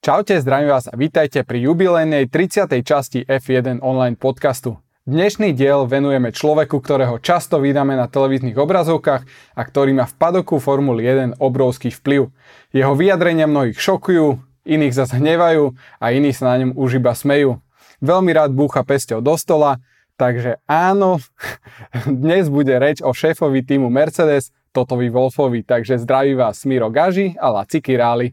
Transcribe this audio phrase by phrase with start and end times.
[0.00, 2.72] Čaute, zdravím vás a vítajte pri jubilejnej 30.
[2.80, 4.80] časti F1 online podcastu.
[5.04, 10.56] Dnešný diel venujeme človeku, ktorého často vydáme na televíznych obrazovkách a ktorý má v padoku
[10.56, 11.04] Formuly
[11.36, 12.32] 1 obrovský vplyv.
[12.72, 17.60] Jeho vyjadrenia mnohých šokujú, iných zase hnevajú a iní sa na ňom už iba smejú.
[18.00, 19.84] Veľmi rád búcha pesťou do stola,
[20.16, 21.20] takže áno,
[22.08, 27.52] dnes bude reč o šéfovi týmu Mercedes, Totovi Wolfovi, takže zdraví vás Smiro Gaži a
[27.52, 28.32] Laci Királi.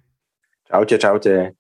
[0.72, 1.57] Čaute, čaute.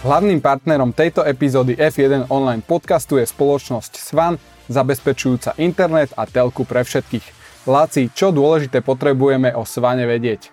[0.00, 4.40] Hlavným partnerom tejto epizódy F1 online podcastu je spoločnosť Svan,
[4.72, 7.26] zabezpečujúca internet a telku pre všetkých.
[7.68, 10.48] Láci, čo dôležité potrebujeme o Svane vedieť?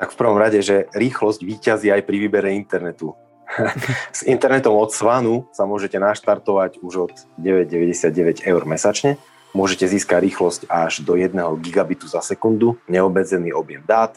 [0.00, 3.12] Tak v prvom rade, že rýchlosť výťazí aj pri výbere internetu.
[4.16, 9.20] S internetom od Svanu sa môžete naštartovať už od 9,99 eur mesačne
[9.50, 14.14] Môžete získať rýchlosť až do 1 gigabitu za sekundu, neobmedzený objem dát,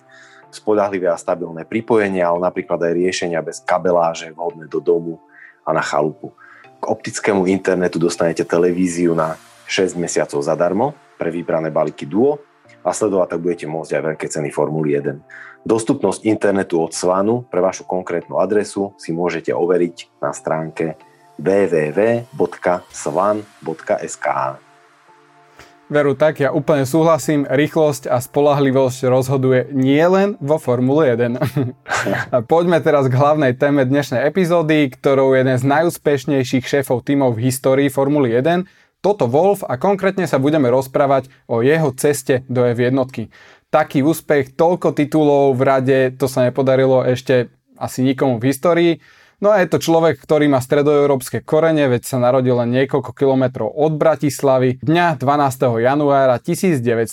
[0.53, 5.19] spolahlivé a stabilné pripojenie, ale napríklad aj riešenia bez kabeláže vhodné do domu
[5.65, 6.31] a na chalupu.
[6.79, 12.39] K optickému internetu dostanete televíziu na 6 mesiacov zadarmo pre vybrané balíky Duo
[12.83, 15.63] a sledovať tak budete môcť aj veľké ceny Formuly 1.
[15.63, 20.99] Dostupnosť internetu od Svanu pre vašu konkrétnu adresu si môžete overiť na stránke
[21.39, 22.27] www.svan.sk.
[25.93, 31.37] Veru, tak ja úplne súhlasím, rýchlosť a spolahlivosť rozhoduje nielen vo Formule 1.
[32.33, 37.37] a poďme teraz k hlavnej téme dnešnej epizódy, ktorou je jeden z najúspešnejších šéfov tímov
[37.37, 38.65] v histórii Formuly 1,
[39.05, 42.97] Toto Wolf a konkrétne sa budeme rozprávať o jeho ceste do F1.
[43.69, 48.93] Taký úspech, toľko titulov v rade, to sa nepodarilo ešte asi nikomu v histórii.
[49.43, 53.75] No a je to človek, ktorý má stredoeurópske korene, veď sa narodil len niekoľko kilometrov
[53.75, 55.83] od Bratislavy dňa 12.
[55.83, 57.11] januára 1972.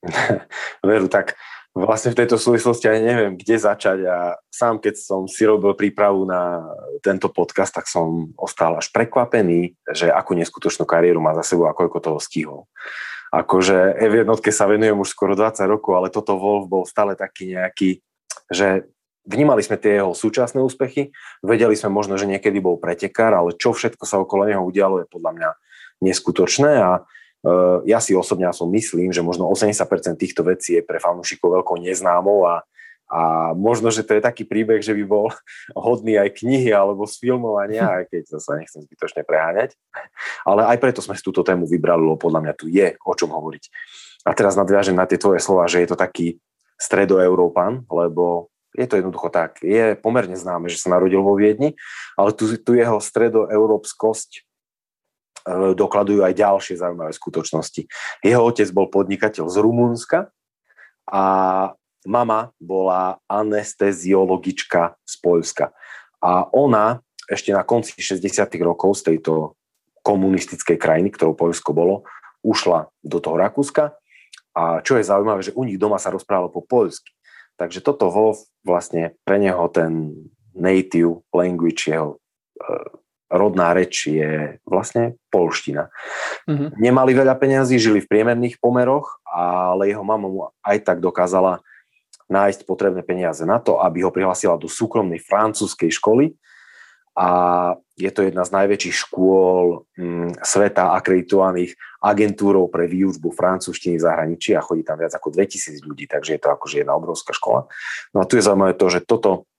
[0.88, 1.36] Veru, tak
[1.76, 6.24] vlastne v tejto súvislosti aj neviem, kde začať a sám keď som si robil prípravu
[6.24, 6.64] na
[7.04, 11.76] tento podcast, tak som ostal až prekvapený, že akú neskutočnú kariéru má za sebou a
[11.76, 12.64] koľko toho stihol.
[13.28, 14.24] Akože F1
[14.56, 18.00] sa venujem už skoro 20 rokov, ale toto Wolf bol stále taký nejaký,
[18.48, 18.88] že
[19.28, 21.12] Vnímali sme tie jeho súčasné úspechy,
[21.44, 25.06] vedeli sme možno, že niekedy bol pretekár, ale čo všetko sa okolo neho udialo je
[25.06, 25.50] podľa mňa
[26.00, 30.96] neskutočné a uh, ja si osobne som myslím, že možno 80% týchto vecí je pre
[30.96, 32.64] fanúšikov veľkou neznámou a,
[33.12, 35.28] a možno, že to je taký príbeh, že by bol
[35.76, 39.76] hodný aj knihy alebo z filmovania, aj keď sa nechcem zbytočne preháňať.
[40.48, 43.28] Ale aj preto sme si túto tému vybrali, lebo podľa mňa tu je o čom
[43.28, 43.64] hovoriť.
[44.24, 46.40] A teraz nadviažem na tie tvoje slova, že je to taký
[46.78, 49.62] stredoeurópan, lebo je to jednoducho tak.
[49.64, 51.78] Je pomerne známe, že sa narodil vo Viedni,
[52.18, 54.40] ale tu, tu jeho stredoeurópskosť e,
[55.72, 57.88] dokladujú aj ďalšie zaujímavé skutočnosti.
[58.20, 60.18] Jeho otec bol podnikateľ z Rumunska
[61.08, 61.24] a
[62.04, 65.72] mama bola anesteziologička z Poľska.
[66.20, 68.24] A ona ešte na konci 60.
[68.64, 69.58] rokov z tejto
[70.00, 72.08] komunistickej krajiny, ktorou Poľsko bolo,
[72.40, 73.92] ušla do toho Rakúska.
[74.56, 77.12] A čo je zaujímavé, že u nich doma sa rozprávalo po poľsky.
[77.58, 80.14] Takže toto Wolf vlastne pre neho ten
[80.54, 82.88] native language, jeho uh,
[83.28, 85.92] rodná reč je vlastne polština.
[86.48, 86.80] Mm-hmm.
[86.80, 91.60] Nemali veľa peňazí, žili v priemerných pomeroch, ale jeho mama mu aj tak dokázala
[92.28, 96.36] nájsť potrebné peniaze na to, aby ho prihlasila do súkromnej francúzskej školy,
[97.18, 97.28] a
[97.98, 104.54] je to jedna z najväčších škôl mm, sveta akreditovaných agentúrov pre výučbu francúzštiny v zahraničí
[104.54, 107.66] a chodí tam viac ako 2000 ľudí, takže je to akože jedna obrovská škola.
[108.14, 109.50] No a tu je zaujímavé to, že toto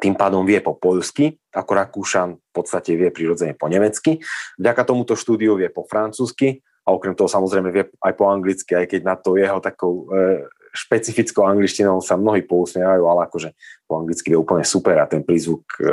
[0.00, 4.24] tým pádom vie po poľsky, ako Rakúšan v podstate vie prirodzene po nemecky.
[4.56, 8.86] Vďaka tomuto štúdiu vie po francúzsky a okrem toho samozrejme vie aj po anglicky, aj
[8.90, 13.50] keď na to jeho takou e, špecifickou angličtinou sa mnohí pousmievajú, ale akože
[13.90, 15.90] po anglicky je úplne super a ten prízvuk e,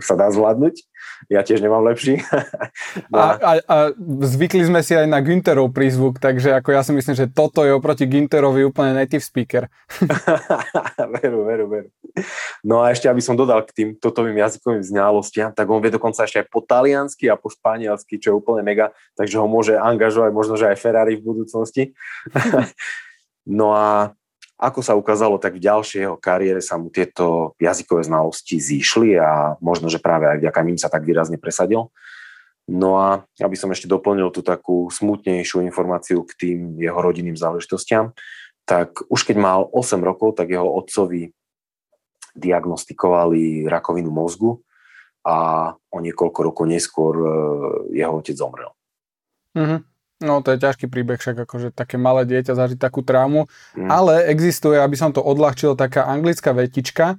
[0.00, 0.80] sa dá zvládnuť.
[1.28, 2.20] Ja tiež nemám lepší.
[3.12, 3.76] a, a, a
[4.24, 7.76] zvykli sme si aj na Günterov prízvuk, takže ako ja si myslím, že toto je
[7.76, 9.68] oproti Günterovi úplne native speaker.
[11.20, 11.88] veru, veru, veru.
[12.62, 16.22] No a ešte, aby som dodal k tým totovým jazykovým znalostiam, tak on vie dokonca
[16.22, 20.30] ešte aj po taliansky a po španielsky, čo je úplne mega, takže ho môže angažovať
[20.30, 21.92] možno, že aj Ferrari v budúcnosti.
[23.44, 24.16] No a
[24.56, 29.60] ako sa ukázalo, tak v ďalšej jeho kariére sa mu tieto jazykové znalosti zíšli a
[29.60, 31.92] možno, že práve aj vďaka ním sa tak výrazne presadil.
[32.64, 38.16] No a aby som ešte doplnil tú takú smutnejšiu informáciu k tým jeho rodinným záležitostiam,
[38.64, 41.36] tak už keď mal 8 rokov, tak jeho otcovi
[42.34, 44.58] diagnostikovali rakovinu mozgu
[45.24, 47.26] a o niekoľko rokov neskôr e,
[47.96, 48.70] jeho otec zomrel.
[49.56, 49.80] Mm-hmm.
[50.22, 53.90] No to je ťažký príbeh, však akože také malé dieťa zažiť takú traumu, mm.
[53.90, 57.18] ale existuje, aby som to odľahčil, taká anglická vetička,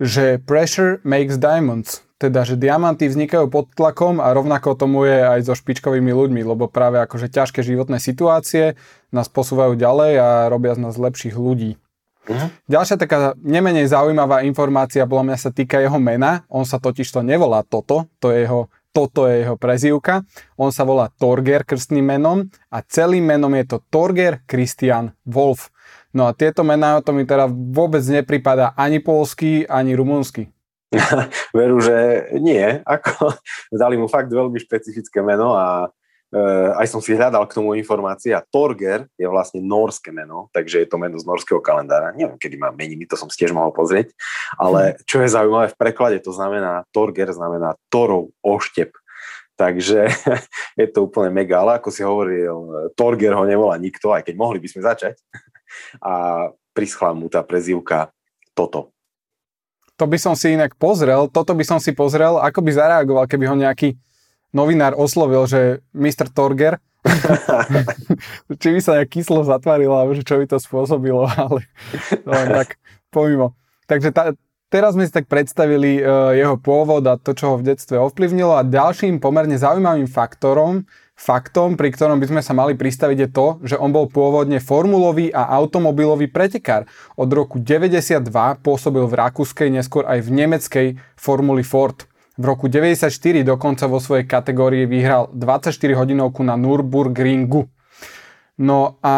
[0.00, 2.00] že pressure makes diamonds.
[2.20, 6.68] Teda, že diamanty vznikajú pod tlakom a rovnako tomu je aj so špičkovými ľuďmi, lebo
[6.68, 8.76] práve akože ťažké životné situácie
[9.08, 11.80] nás posúvajú ďalej a robia z nás lepších ľudí.
[12.28, 12.48] Uh-huh.
[12.68, 16.44] Ďalšia taká nemenej zaujímavá informácia podľa mňa sa týka jeho mena.
[16.52, 20.26] On sa totiž to nevolá Toto, to je jeho, toto je jeho prezývka.
[20.60, 25.72] On sa volá Torger krstným menom a celým menom je to Torger Christian Wolf.
[26.10, 30.50] No a tieto mená to mi teda vôbec nepripada ani polský, ani rumúnsky.
[31.56, 32.82] Veru, že nie.
[32.82, 33.30] Ako,
[33.82, 35.88] dali mu fakt veľmi špecifické meno a
[36.78, 40.88] aj som si hľadal k tomu informácie a Torger je vlastne norské meno, takže je
[40.88, 42.14] to meno z norského kalendára.
[42.14, 44.14] Neviem, kedy má meniny, to som si tiež mohol pozrieť,
[44.54, 45.06] ale hm.
[45.10, 48.94] čo je zaujímavé v preklade, to znamená Torger znamená Torov oštep.
[49.58, 50.08] Takže
[50.80, 54.62] je to úplne mega, ale ako si hovoril, Torger ho nevolá nikto, aj keď mohli
[54.62, 55.18] by sme začať.
[56.00, 58.14] A prischla mu tá prezývka
[58.54, 58.94] toto.
[60.00, 63.44] To by som si inak pozrel, toto by som si pozrel, ako by zareagoval, keby
[63.52, 64.00] ho nejaký
[64.50, 66.30] novinár oslovil, že Mr.
[66.30, 66.78] Torger,
[68.60, 71.64] či by sa nejak kyslo zatvarilo, alebo že čo by to spôsobilo, ale
[72.28, 72.76] len tak
[73.08, 73.56] pomimo.
[73.88, 74.36] Takže tá,
[74.68, 78.54] teraz sme si tak predstavili uh, jeho pôvod a to, čo ho v detstve ovplyvnilo
[78.54, 80.84] a ďalším pomerne zaujímavým faktorom
[81.20, 85.28] Faktom, pri ktorom by sme sa mali pristaviť je to, že on bol pôvodne formulový
[85.28, 86.88] a automobilový pretekár.
[87.12, 88.24] Od roku 92
[88.64, 90.86] pôsobil v rakúskej, neskôr aj v nemeckej
[91.20, 92.08] Formuli Ford.
[92.40, 93.12] V roku 94
[93.44, 97.68] dokonca vo svojej kategórii vyhral 24 hodinovku na Nürburgringu.
[98.56, 99.14] No a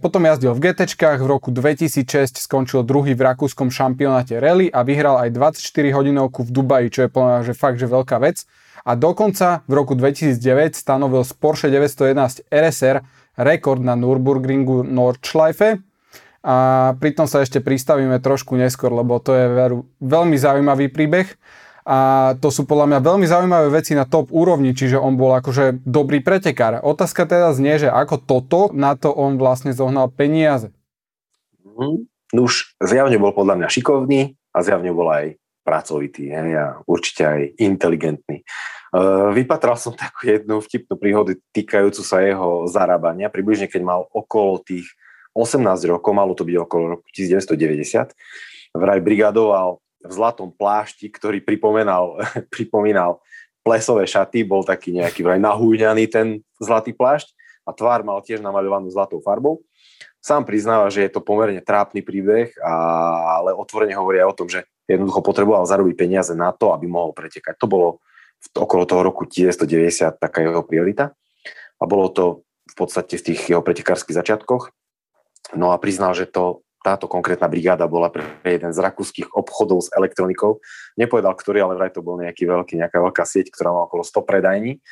[0.00, 5.20] potom jazdil v GT, v roku 2006 skončil druhý v rakúskom šampionáte rally a vyhral
[5.20, 5.60] aj 24
[5.92, 7.08] hodinovku v Dubaji, čo je
[7.44, 8.48] že fakt, že veľká vec.
[8.88, 13.04] A dokonca v roku 2009 stanovil z Porsche 911 RSR
[13.44, 15.84] rekord na Nürburgringu Nordschleife.
[16.40, 16.56] A
[16.96, 21.28] pritom sa ešte pristavíme trošku neskôr, lebo to je veru, veľmi zaujímavý príbeh
[21.84, 25.84] a to sú podľa mňa veľmi zaujímavé veci na top úrovni, čiže on bol akože
[25.84, 26.80] dobrý pretekár.
[26.80, 30.72] Otázka teda znie, že ako toto na to on vlastne zohnal peniaze.
[31.60, 32.08] Mm,
[32.40, 37.40] už zjavne bol podľa mňa šikovný a zjavne bol aj pracovitý hej, a určite aj
[37.60, 38.40] inteligentný.
[38.88, 43.28] Uh, vypatral som takú jednu vtipnú príhodu týkajúcu sa jeho zarábania.
[43.28, 44.88] Približne keď mal okolo tých
[45.36, 45.60] 18
[45.92, 48.16] rokov, malo to byť okolo roku 1990,
[48.72, 52.20] vraj brigadoval v zlatom plášti, ktorý pripomínal,
[52.54, 53.24] pripomínal
[53.64, 56.26] plesové šaty, bol taký nejaký vraj nahúňaný ten
[56.60, 57.32] zlatý plášť
[57.64, 59.64] a tvár mal tiež namaľovanú zlatou farbou.
[60.20, 62.72] Sám priznáva, že je to pomerne trápny príbeh, a,
[63.40, 67.16] ale otvorene hovorí aj o tom, že jednoducho potreboval zarobiť peniaze na to, aby mohol
[67.16, 67.56] pretekať.
[67.60, 67.88] To bolo
[68.40, 71.16] v, okolo toho roku 1990 taká jeho priorita
[71.80, 72.24] a bolo to
[72.68, 74.72] v podstate v tých jeho pretekárskych začiatkoch.
[75.56, 79.92] No a priznal, že to, táto konkrétna brigáda bola pre jeden z rakúskych obchodov s
[79.96, 80.60] elektronikou.
[81.00, 84.20] Nepovedal, ktorý, ale vraj to bol nejaký veľký, nejaká veľká sieť, ktorá má okolo 100
[84.28, 84.84] predajní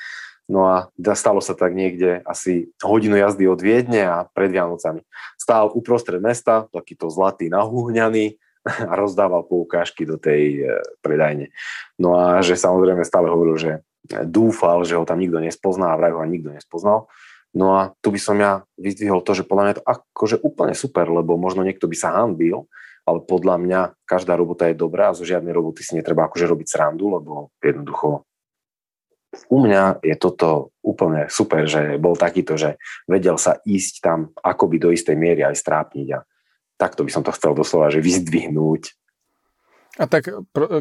[0.50, 5.06] No a stalo sa tak niekde asi hodinu jazdy od Viedne a pred Vianocami.
[5.38, 8.36] Stál uprostred mesta, takýto zlatý nahúhňaný
[8.90, 11.54] a rozdával poukážky do tej e, predajne.
[11.98, 13.72] No a že samozrejme stále hovoril, že
[14.26, 17.06] dúfal, že ho tam nikto nespozná a vraj ho nikto nespoznal.
[17.52, 21.04] No a tu by som ja vyzdvihol to, že podľa mňa to akože úplne super,
[21.12, 22.64] lebo možno niekto by sa hanbil,
[23.04, 26.68] ale podľa mňa každá robota je dobrá a zo žiadnej roboty si netreba akože robiť
[26.70, 28.24] srandu, lebo jednoducho
[29.48, 32.76] u mňa je toto úplne super, že bol takýto, že
[33.08, 36.24] vedel sa ísť tam akoby do istej miery aj strápniť a
[36.76, 38.92] takto by som to chcel doslova, že vyzdvihnúť.
[40.00, 40.28] A tak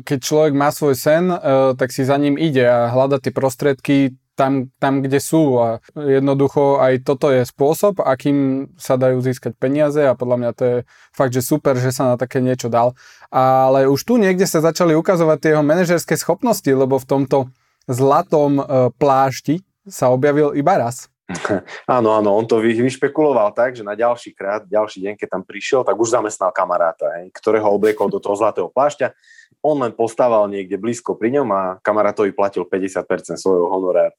[0.08, 1.38] keď človek má svoj sen, e,
[1.76, 6.82] tak si za ním ide a hľada tie prostriedky tam, tam, kde sú a jednoducho
[6.82, 10.78] aj toto je spôsob, akým sa dajú získať peniaze a podľa mňa to je
[11.14, 12.98] fakt, že super, že sa na také niečo dal.
[13.30, 17.38] Ale už tu niekde sa začali ukazovať tie jeho manažerské schopnosti, lebo v tomto
[17.86, 18.64] zlatom e,
[18.98, 21.06] plášti sa objavil iba raz.
[21.88, 25.88] Áno, áno, on to vyšpekuloval tak, že na ďalší krát, ďalší deň, keď tam prišiel,
[25.88, 29.16] tak už zamestnal kamaráta, hej, ktorého obliekol do toho zlatého plášťa.
[29.62, 34.18] On len postával niekde blízko pri ňom a kamarátovi platil 50% svojho honoráru.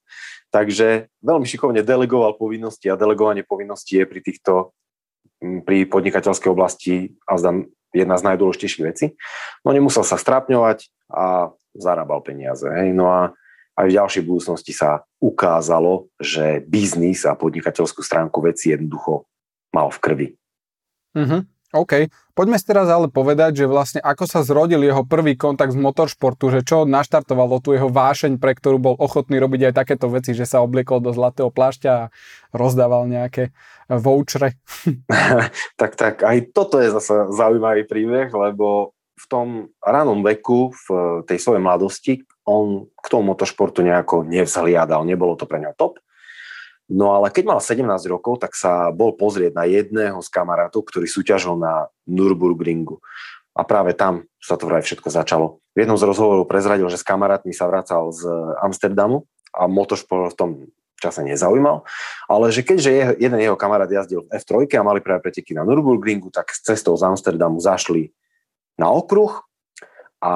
[0.54, 4.76] Takže veľmi šikovne delegoval povinnosti a delegovanie povinností je pri týchto
[5.66, 9.06] pri podnikateľskej oblasti a zdám jedna z najdôležitejších vecí.
[9.66, 12.64] No nemusel sa strápňovať a zarábal peniaze.
[12.70, 12.94] Hej.
[12.94, 13.20] No a
[13.76, 19.24] aj v ďalšej budúcnosti sa ukázalo, že biznis a podnikateľskú stránku veci jednoducho
[19.72, 20.28] mal v krvi.
[21.16, 21.42] Uh-huh.
[21.72, 25.80] OK, poďme si teraz ale povedať, že vlastne ako sa zrodil jeho prvý kontakt z
[25.80, 30.36] motoršportu, že čo naštartovalo tu jeho vášeň, pre ktorú bol ochotný robiť aj takéto veci,
[30.36, 32.10] že sa obliekol do zlatého plášťa a
[32.52, 33.56] rozdával nejaké
[33.88, 34.60] vouchere.
[35.80, 39.48] tak, tak, aj toto je zase zaujímavý príbeh, lebo v tom
[39.80, 40.86] ranom veku, v
[41.24, 45.96] tej svojej mladosti, on k tomu motoršportu nejako nevzhliadal, nebolo to pre neho top
[46.92, 51.08] No ale keď mal 17 rokov, tak sa bol pozrieť na jedného z kamarátov, ktorý
[51.08, 53.00] súťažil na Nürburgringu.
[53.56, 55.64] A práve tam sa to vraj všetko začalo.
[55.72, 58.28] V jednom z rozhovorov prezradil, že s kamarátmi sa vracal z
[58.60, 59.24] Amsterdamu
[59.56, 60.50] a motošport v tom
[61.00, 61.82] čase nezaujímal,
[62.30, 66.30] ale že keďže jeden jeho kamarát jazdil v F3 a mali práve preteky na Nürburgringu,
[66.30, 68.14] tak s cestou z Amsterdamu zašli
[68.78, 69.42] na okruh
[70.22, 70.34] a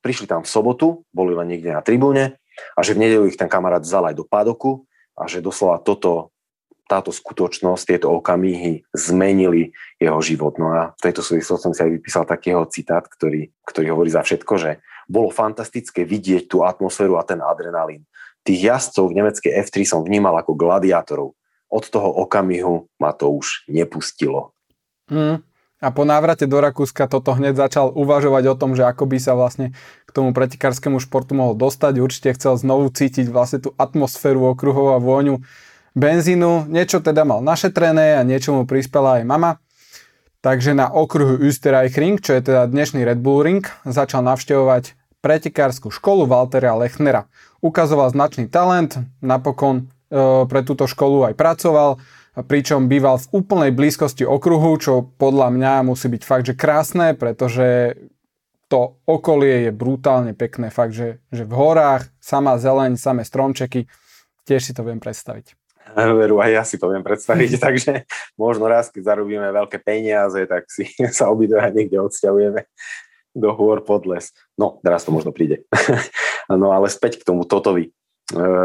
[0.00, 2.38] prišli tam v sobotu, boli len niekde na tribúne
[2.78, 4.86] a že v nedelu ich ten kamarát vzal aj do padoku
[5.18, 6.34] a že doslova toto,
[6.90, 9.70] táto skutočnosť, tieto okamihy zmenili
[10.02, 10.58] jeho život.
[10.58, 14.10] No a v tejto súvislosti som si aj vypísal taký jeho citát, ktorý, ktorý hovorí
[14.10, 14.70] za všetko, že
[15.10, 18.06] bolo fantastické vidieť tú atmosféru a ten adrenalín.
[18.42, 21.36] Tých jazdcov v nemeckej F3 som vnímal ako gladiátorov.
[21.70, 24.54] Od toho okamihu ma to už nepustilo.
[25.10, 25.42] Mm.
[25.80, 29.32] A po návrate do Rakúska toto hneď začal uvažovať o tom, že ako by sa
[29.32, 29.72] vlastne
[30.10, 32.02] k tomu pretikárskému športu mohol dostať.
[32.02, 35.38] Určite chcel znovu cítiť vlastne tú atmosféru okruhov a vôňu
[35.94, 36.66] benzínu.
[36.66, 39.62] Niečo teda mal našetrené a niečo mu prispela aj mama.
[40.42, 46.26] Takže na okruhu Österreichring, čo je teda dnešný Red Bull Ring, začal navštevovať pretekárskú školu
[46.26, 47.30] Waltera Lechnera.
[47.62, 52.00] Ukazoval značný talent, napokon e, pre túto školu aj pracoval
[52.46, 57.98] pričom býval v úplnej blízkosti okruhu, čo podľa mňa musí byť fakt, že krásne, pretože
[58.70, 63.90] to okolie je brutálne pekné, fakt, že, že v horách, sama zeleň, samé stromčeky,
[64.46, 65.58] tiež si to viem predstaviť.
[65.90, 67.92] Veru, aj ja si to viem predstaviť, takže
[68.38, 70.86] možno raz, keď zarobíme veľké peniaze, tak si
[71.18, 72.62] sa obidva niekde odsťahujeme
[73.34, 74.30] do hôr pod les.
[74.54, 75.66] No, teraz to možno príde.
[76.50, 77.90] no ale späť k tomu Totovi.
[77.90, 77.92] E,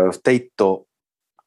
[0.10, 0.90] v tejto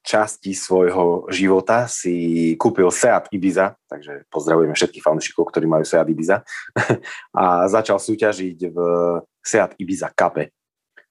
[0.09, 6.41] časti svojho života si kúpil Seat Ibiza, takže pozdravujeme všetkých fanúšikov, ktorí majú Seat Ibiza,
[7.37, 8.77] a začal súťažiť v
[9.45, 10.41] Seat Ibiza Cup.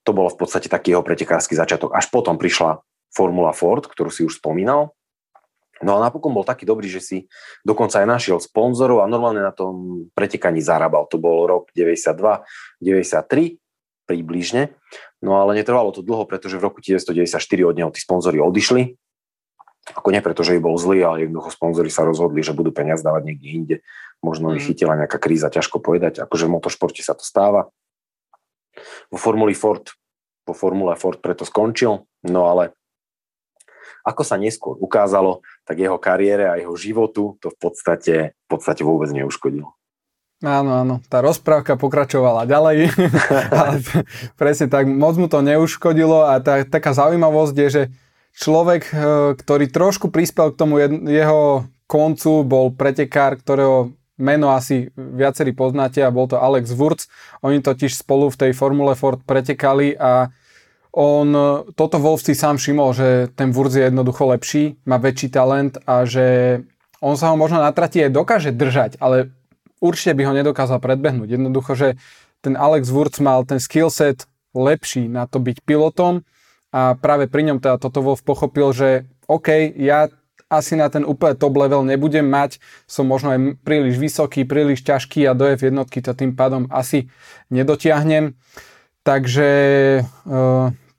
[0.02, 1.94] To bolo v podstate taký jeho pretekársky začiatok.
[1.94, 2.82] Až potom prišla
[3.14, 4.90] Formula Ford, ktorú si už spomínal.
[5.78, 7.16] No a napokon bol taký dobrý, že si
[7.62, 11.06] dokonca aj našiel sponzorov a normálne na tom pretekaní zarábal.
[11.06, 12.18] To bol rok 92,
[12.82, 13.57] 93
[14.08, 14.72] približne.
[15.20, 18.96] No ale netrvalo to dlho, pretože v roku 1994 od neho tí sponzory odišli.
[19.92, 23.22] Ako nie preto, že bol zlý, ale jednoducho sponzory sa rozhodli, že budú peniaz dávať
[23.28, 23.76] niekde inde.
[24.24, 24.68] Možno ich mm.
[24.72, 26.24] chytila nejaká kríza, ťažko povedať.
[26.24, 27.68] Akože v motošporte sa to stáva.
[29.12, 29.84] Vo Formuli Ford,
[30.44, 32.76] po Formule Ford preto skončil, no ale
[34.08, 38.80] ako sa neskôr ukázalo, tak jeho kariére a jeho životu to v podstate, v podstate
[38.80, 39.77] vôbec neuškodilo.
[40.38, 42.94] Áno, áno, tá rozprávka pokračovala ďalej,
[43.58, 43.82] ale
[44.38, 47.82] presne tak, moc mu to neuškodilo a tá, taká zaujímavosť je, že
[48.38, 48.94] človek, e,
[49.34, 50.78] ktorý trošku prispel k tomu
[51.10, 57.10] jeho koncu, bol pretekár, ktorého meno asi viacerí poznáte a bol to Alex Wurz.
[57.42, 60.30] Oni totiž spolu v tej Formule Ford pretekali a
[60.94, 61.30] on
[61.78, 66.02] toto Wolf si sám všimol, že ten Wurz je jednoducho lepší, má väčší talent a
[66.06, 66.58] že
[66.98, 69.30] on sa ho možno na trati aj dokáže držať, ale
[69.78, 71.38] určite by ho nedokázal predbehnúť.
[71.38, 71.88] Jednoducho, že
[72.42, 76.22] ten Alex Wurz mal ten skillset lepší na to byť pilotom
[76.72, 80.08] a práve pri ňom teda toto Wolf pochopil, že OK, ja
[80.48, 82.56] asi na ten úplne top level nebudem mať,
[82.88, 87.12] som možno aj príliš vysoký, príliš ťažký a do F jednotky to tým pádom asi
[87.52, 88.32] nedotiahnem.
[89.04, 89.48] Takže
[90.00, 90.02] e,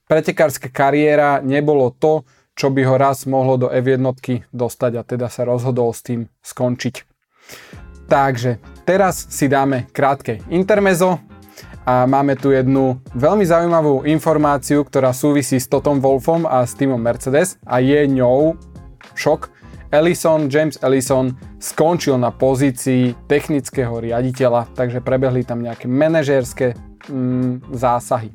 [0.05, 5.27] pretekárska kariéra nebolo to, čo by ho raz mohlo do F jednotky dostať a teda
[5.33, 7.09] sa rozhodol s tým skončiť.
[8.09, 8.57] Takže
[8.89, 11.21] teraz si dáme krátke intermezo
[11.85, 16.97] a máme tu jednu veľmi zaujímavú informáciu, ktorá súvisí s Totom Wolfom a s týmom
[16.97, 18.57] Mercedes a je ňou
[19.13, 19.53] šok.
[19.93, 26.73] Ellison, James Ellison skončil na pozícii technického riaditeľa, takže prebehli tam nejaké manažérske
[27.13, 28.33] mm, zásahy.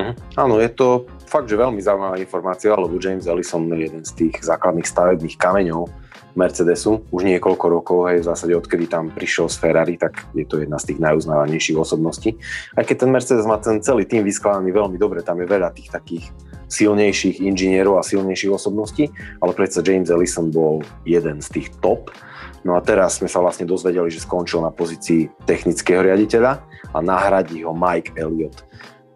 [0.00, 0.12] Mhm.
[0.40, 4.40] Áno, je to fakt, že veľmi zaujímavá informácia, lebo James Ellison je jeden z tých
[4.40, 6.08] základných stavebných kameňov
[6.38, 10.62] Mercedesu už niekoľko rokov, hej, v zásade odkedy tam prišiel z Ferrari, tak je to
[10.62, 12.38] jedna z tých najuznávanejších osobností.
[12.78, 15.90] Aj keď ten Mercedes má ten celý tým vyskladaný veľmi dobre, tam je veľa tých
[15.90, 16.30] takých
[16.70, 19.10] silnejších inžinierov a silnejších osobností,
[19.42, 22.14] ale predsa James Ellison bol jeden z tých top.
[22.62, 26.62] No a teraz sme sa vlastne dozvedeli, že skončil na pozícii technického riaditeľa
[26.94, 28.62] a nahradí ho Mike Elliott.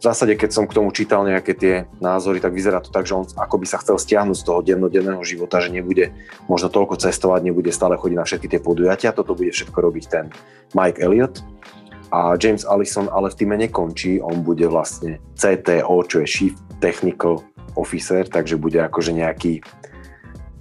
[0.05, 3.25] Zásade, keď som k tomu čítal nejaké tie názory, tak vyzerá to tak, že on
[3.25, 6.13] ako by sa chcel stiahnuť z toho dennodenného života, že nebude
[6.47, 9.17] možno toľko cestovať, nebude stále chodiť na všetky tie podujatia.
[9.17, 10.25] Toto bude všetko robiť ten
[10.77, 11.41] Mike Elliot.
[12.15, 17.43] A James Allison ale v týme nekončí, on bude vlastne CTO, čo je Chief Technical
[17.75, 19.65] Officer, takže bude akože nejaký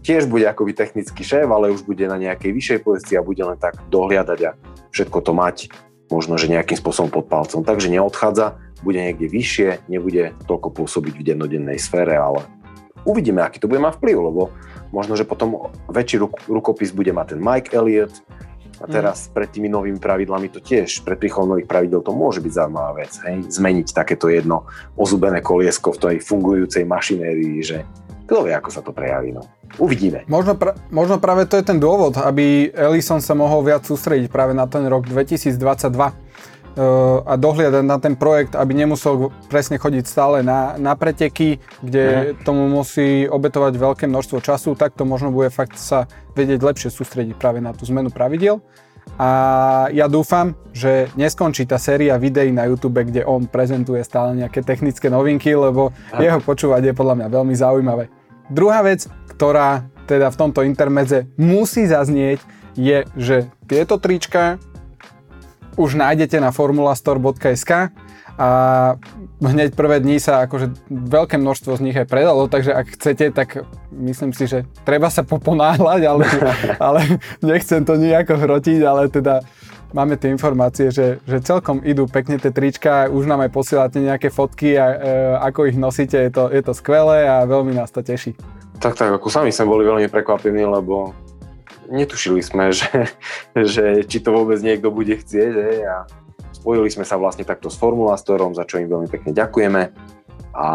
[0.04, 3.56] tiež bude akoby technický šéf, ale už bude na nejakej vyššej pozícii a bude len
[3.56, 4.52] tak dohliadať a
[4.92, 5.58] všetko to mať
[6.12, 7.64] možno, že nejakým spôsobom pod palcom.
[7.64, 12.44] Takže neodchádza, bude niekde vyššie, nebude toľko pôsobiť v dennodennej sfére, ale
[13.08, 14.42] uvidíme, aký to bude mať vplyv, lebo
[14.92, 18.14] možno, že potom väčší ruk- rukopis bude mať ten Mike Elliott
[18.84, 19.30] a teraz mm.
[19.32, 23.16] pred tými novými pravidlami to tiež, pred príchodom nových pravidel to môže byť zaujímavá vec,
[23.24, 23.36] hej?
[23.48, 24.68] zmeniť takéto jedno
[25.00, 27.88] ozubené koliesko v tej fungujúcej mašinérii, že
[28.24, 29.36] kto vie, ako sa to prejaví.
[29.36, 29.44] No.
[29.78, 30.24] Uvidíme.
[30.32, 34.56] Možno, pra- možno práve to je ten dôvod, aby Ellison sa mohol viac sústrediť práve
[34.56, 35.60] na ten rok 2022
[35.92, 36.12] uh,
[37.24, 42.42] a dohliadať na ten projekt, aby nemusel presne chodiť stále na, na preteky, kde uh-huh.
[42.42, 47.38] tomu musí obetovať veľké množstvo času, tak to možno bude fakt sa vedieť lepšie sústrediť
[47.38, 48.58] práve na tú zmenu pravidiel.
[49.20, 49.30] A
[49.94, 55.12] ja dúfam, že neskončí tá séria videí na YouTube, kde on prezentuje stále nejaké technické
[55.12, 58.10] novinky, lebo jeho počúvať je podľa mňa veľmi zaujímavé.
[58.50, 62.42] Druhá vec, ktorá teda v tomto intermedze musí zaznieť,
[62.74, 64.58] je, že tieto trička
[65.78, 67.94] už nájdete na formulastore.sk
[68.34, 68.50] a
[69.38, 73.62] hneď prvé dni sa akože veľké množstvo z nich aj predalo, takže ak chcete, tak
[73.94, 76.26] myslím si, že treba sa poponáhľať, ale,
[76.90, 77.00] ale
[77.46, 79.46] nechcem to nejako hrotiť, ale teda
[79.94, 84.34] máme tie informácie, že, že celkom idú pekne tie trička, už nám aj posielate nejaké
[84.34, 84.98] fotky a e,
[85.54, 88.34] ako ich nosíte, je to, je to skvelé a veľmi nás to teší.
[88.82, 91.14] Tak, tak, ako sami sme boli veľmi prekvapení, lebo
[91.94, 92.90] netušili sme, že,
[93.54, 95.54] že či to vôbec niekto bude chcieť.
[95.54, 95.98] Hej, a
[96.52, 99.82] spojili sme sa vlastne takto s Formulástorom, za čo im veľmi pekne ďakujeme.
[100.58, 100.68] A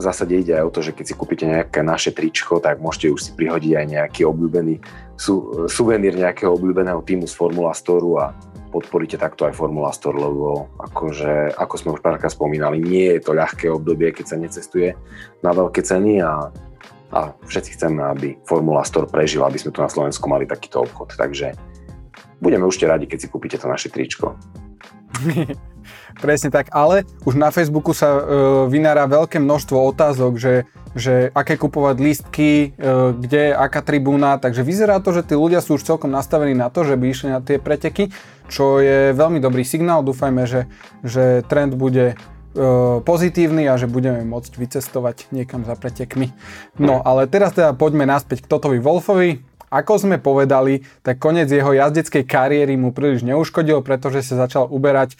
[0.00, 3.12] v zásade ide aj o to, že keď si kúpite nejaké naše tričko, tak môžete
[3.12, 4.80] už si prihodiť aj nejaký obľúbený
[5.20, 8.32] su, suvenír nejakého obľúbeného týmu z Formula Storu a
[8.72, 13.36] podporíte takto aj Formula Store, lebo akože, ako sme už párkrát spomínali, nie je to
[13.36, 14.96] ľahké obdobie, keď sa necestuje
[15.44, 16.48] na veľké ceny a
[17.10, 21.18] a všetci chceme, aby Formula Store prežila, aby sme tu na Slovensku mali takýto obchod.
[21.18, 21.58] Takže
[22.38, 24.38] budeme už radi, keď si kúpite to naše tričko.
[26.22, 28.22] Presne tak, ale už na Facebooku sa e,
[28.68, 30.54] vynára veľké množstvo otázok, že,
[30.92, 35.78] že aké kupovať lístky, e, kde, aká tribúna, takže vyzerá to, že tí ľudia sú
[35.78, 38.10] už celkom nastavení na to, že by išli na tie preteky,
[38.50, 40.66] čo je veľmi dobrý signál, dúfajme, že,
[41.06, 42.18] že trend bude
[43.06, 46.34] pozitívny a že budeme môcť vycestovať niekam za pretekmi.
[46.82, 49.46] No ale teraz teda poďme naspäť k Totovi Wolfovi.
[49.70, 55.14] Ako sme povedali, tak koniec jeho jazdeckej kariéry mu príliš neuškodil, pretože sa začal uberať
[55.14, 55.16] e,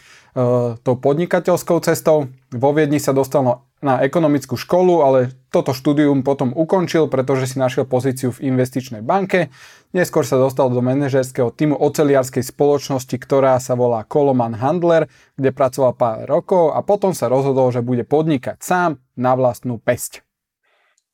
[0.74, 2.26] tou podnikateľskou cestou.
[2.50, 7.86] Vo Viedni sa dostal na ekonomickú školu, ale toto štúdium potom ukončil, pretože si našiel
[7.86, 9.54] pozíciu v investičnej banke.
[9.90, 15.98] Neskôr sa dostal do manažerského týmu oceliarskej spoločnosti, ktorá sa volá Koloman Handler, kde pracoval
[15.98, 20.22] pár rokov a potom sa rozhodol, že bude podnikať sám na vlastnú pesť.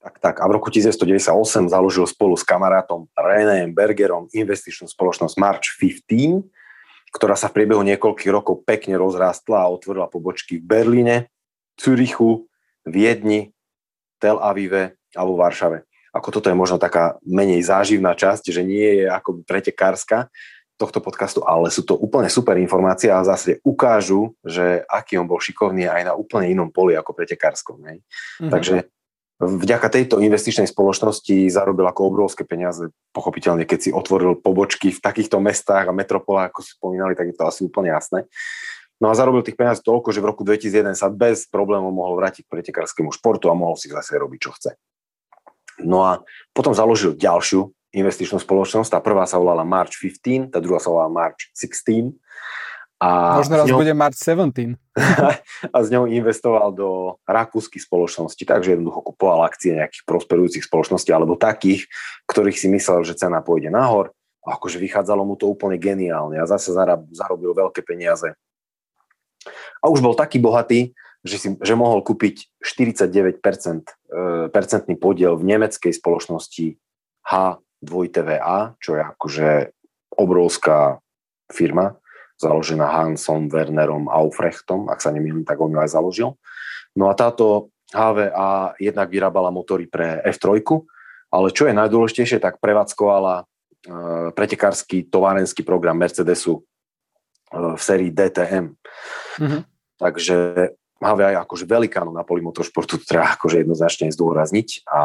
[0.04, 0.34] Tak, tak.
[0.38, 6.44] A v roku 1998 založil spolu s kamarátom René Bergerom investičnú spoločnosť March 15,
[7.16, 11.16] ktorá sa v priebehu niekoľkých rokov pekne rozrástla a otvorila pobočky v Berlíne,
[11.80, 12.44] Zürichu,
[12.84, 13.56] Viedni,
[14.20, 15.85] Tel Avive a vo Varšave.
[16.16, 20.32] Ako toto je možno taká menej záživná časť, že nie je ako pretekárska
[20.76, 25.40] tohto podcastu, ale sú to úplne super informácie a zase ukážu, že aký on bol
[25.40, 27.80] šikovný aj na úplne inom poli ako pretekárskom.
[27.80, 28.52] Mm-hmm.
[28.52, 28.88] Takže
[29.40, 32.92] vďaka tejto investičnej spoločnosti zarobil ako obrovské peniaze.
[33.12, 37.36] Pochopiteľne, keď si otvoril pobočky v takýchto mestách a metropolách, ako si spomínali, tak je
[37.36, 38.28] to asi úplne jasné.
[38.96, 42.48] No a zarobil tých peniazí toľko, že v roku 2001 sa bez problémov mohol vrátiť
[42.48, 44.70] k pretekárskému športu a mohol si zase robiť, čo chce.
[45.82, 46.24] No a
[46.56, 48.96] potom založil ďalšiu investičnú spoločnosť.
[48.96, 52.16] Tá prvá sa volala March 15, tá druhá sa volala March 16
[52.96, 54.80] a Možno raz ňou, bude March 17.
[55.74, 61.36] a z ňou investoval do rakúskych spoločností, takže jednoducho kupoval akcie nejakých prosperujúcich spoločností alebo
[61.36, 61.84] takých,
[62.24, 64.16] ktorých si myslel, že cena pôjde nahor.
[64.48, 66.72] A akože vychádzalo mu to úplne geniálne a zase
[67.12, 68.32] zarobil veľké peniaze.
[69.82, 73.92] A už bol taký bohatý, že, si, že mohol kúpiť 49% e,
[74.48, 76.78] percentný podiel v nemeckej spoločnosti
[77.26, 79.48] H2TVA, čo je akože
[80.16, 81.02] obrovská
[81.50, 81.98] firma
[82.36, 86.36] založená Hansom Wernerom Aufrechtom, ak sa nemýlim, tak on ju aj založil.
[86.96, 90.60] No a táto HVA jednak vyrábala motory pre F3,
[91.32, 93.44] ale čo je najdôležitejšie, tak prevádzkovala e,
[94.36, 96.62] pretekársky továrenský program Mercedesu e,
[97.76, 98.76] v sérii DTM.
[99.40, 99.62] Mm-hmm.
[99.96, 100.36] Takže
[100.96, 104.88] HVA je akože velikánom na poli motoršportu, to treba akože jednoznačne zdôrazniť.
[104.88, 105.02] A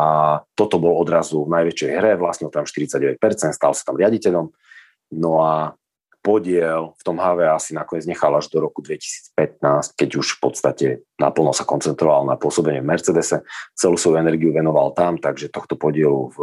[0.55, 3.19] toto bol odrazu v najväčšej hre, vlastne tam 49%,
[3.51, 4.47] stal sa tam riaditeľom,
[5.19, 5.75] no a
[6.21, 10.87] podiel v tom HVA asi nakoniec nechal až do roku 2015, keď už v podstate
[11.17, 13.41] naplno sa koncentroval na pôsobenie v Mercedese,
[13.73, 16.37] celú svoju energiu venoval tam, takže tohto podielu v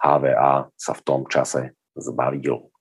[0.00, 2.72] HVA sa v tom čase zbavil.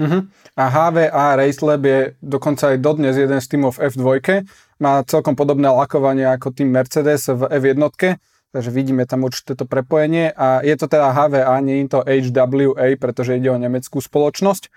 [0.00, 0.24] Uh-huh.
[0.56, 4.04] A HVA Race je dokonca aj dodnes jeden z týmov v F2.
[4.80, 7.76] Má celkom podobné lakovanie ako tým Mercedes v F1,
[8.50, 10.32] takže vidíme tam určite to prepojenie.
[10.32, 14.72] A je to teda HVA, nie je to HWA, pretože ide o nemeckú spoločnosť.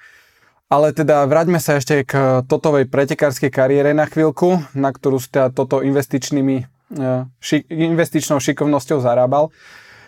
[0.67, 5.53] Ale teda vráťme sa ešte k Totovej pretekárskej kariére na chvíľku, na ktorú si teda
[5.53, 6.55] toto investičnými,
[6.97, 9.53] e, šik, investičnou šikovnosťou zarábal.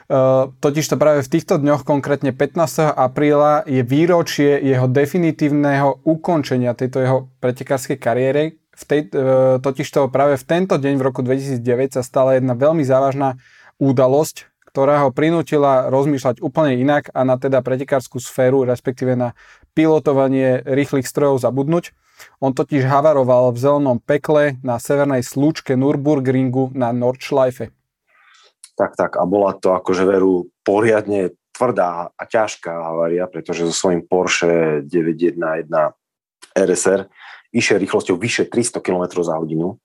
[0.06, 2.94] Uh, totiž to práve v týchto dňoch, konkrétne 15.
[2.94, 8.62] apríla, je výročie jeho definitívneho ukončenia tejto jeho pretekárskej kariéry.
[8.78, 12.54] V tej, uh, totiž to práve v tento deň v roku 2009 sa stala jedna
[12.54, 13.42] veľmi závažná
[13.82, 19.34] udalosť, ktorá ho prinútila rozmýšľať úplne inak a na teda pretekárskú sféru, respektíve na
[19.74, 21.98] pilotovanie rýchlych strojov zabudnúť.
[22.44, 27.74] On totiž havaroval v zelenom pekle na severnej slúčke Nürburgringu na Nordschleife.
[28.76, 29.16] Tak, tak.
[29.16, 35.72] A bola to akože veru poriadne tvrdá a ťažká havária, pretože so svojím Porsche 911
[36.52, 37.08] RSR
[37.56, 39.80] išiel rýchlosťou vyše 300 km za hodinu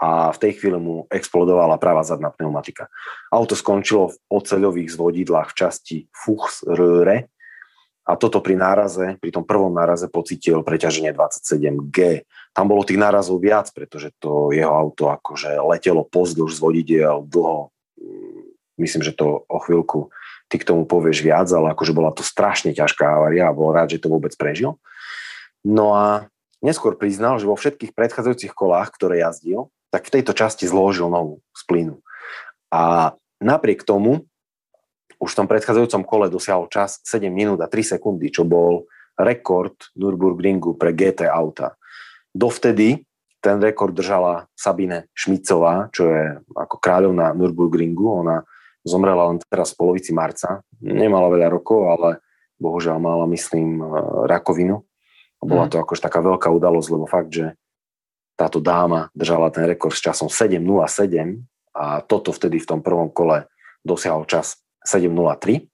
[0.00, 2.88] a v tej chvíli mu explodovala práva zadná pneumatika.
[3.28, 7.28] Auto skončilo v oceľových zvodidlách v časti Fuchsröhre
[8.08, 12.24] a toto pri náraze, pri tom prvom náraze pocitil preťaženie 27G.
[12.56, 17.68] Tam bolo tých nárazov viac, pretože to jeho auto akože letelo pozdĺž zvodidiel dlho
[18.80, 20.08] myslím, že to o chvíľku
[20.50, 23.94] ty k tomu povieš viac, ale akože bola to strašne ťažká havária a bol rád,
[23.94, 24.80] že to vôbec prežil.
[25.62, 26.26] No a
[26.64, 31.38] neskôr priznal, že vo všetkých predchádzajúcich kolách, ktoré jazdil, tak v tejto časti zložil nohu
[31.54, 31.96] z plynu.
[32.72, 34.26] A napriek tomu
[35.20, 38.88] už v tom predchádzajúcom kole dosiahol čas 7 minút a 3 sekundy, čo bol
[39.20, 41.76] rekord Nürburgringu pre GT auta.
[42.32, 43.04] Dovtedy
[43.40, 46.24] ten rekord držala Sabine Šmicová, čo je
[46.56, 48.24] ako kráľovná Nürburgringu.
[48.24, 48.44] Ona
[48.84, 50.64] Zomrela len teraz v polovici marca.
[50.80, 52.24] Nemala veľa rokov, ale
[52.56, 53.84] bohužiaľ mala, myslím, e,
[54.28, 54.80] rakovinu.
[55.40, 55.70] A bola mhm.
[55.72, 57.56] to akož taká veľká udalosť, lebo fakt, že
[58.40, 61.44] táto dáma držala ten rekord s časom 7.07
[61.76, 63.44] a toto vtedy v tom prvom kole
[63.84, 64.56] dosiahol čas
[64.88, 65.68] 7.03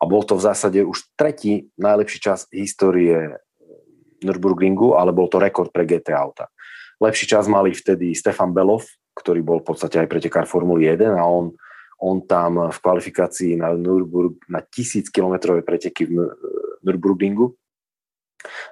[0.00, 3.40] a bol to v zásade už tretí najlepší čas histórie
[4.20, 6.52] Nürburgringu, ale bol to rekord pre GT auta.
[7.00, 8.84] Lepší čas mali vtedy Stefan Belov,
[9.16, 11.56] ktorý bol v podstate aj pretekár Formuly 1 a on
[12.04, 16.28] on tam v kvalifikácii na, Nürburg, na 1000 km preteky v
[16.84, 17.56] Nürburgringu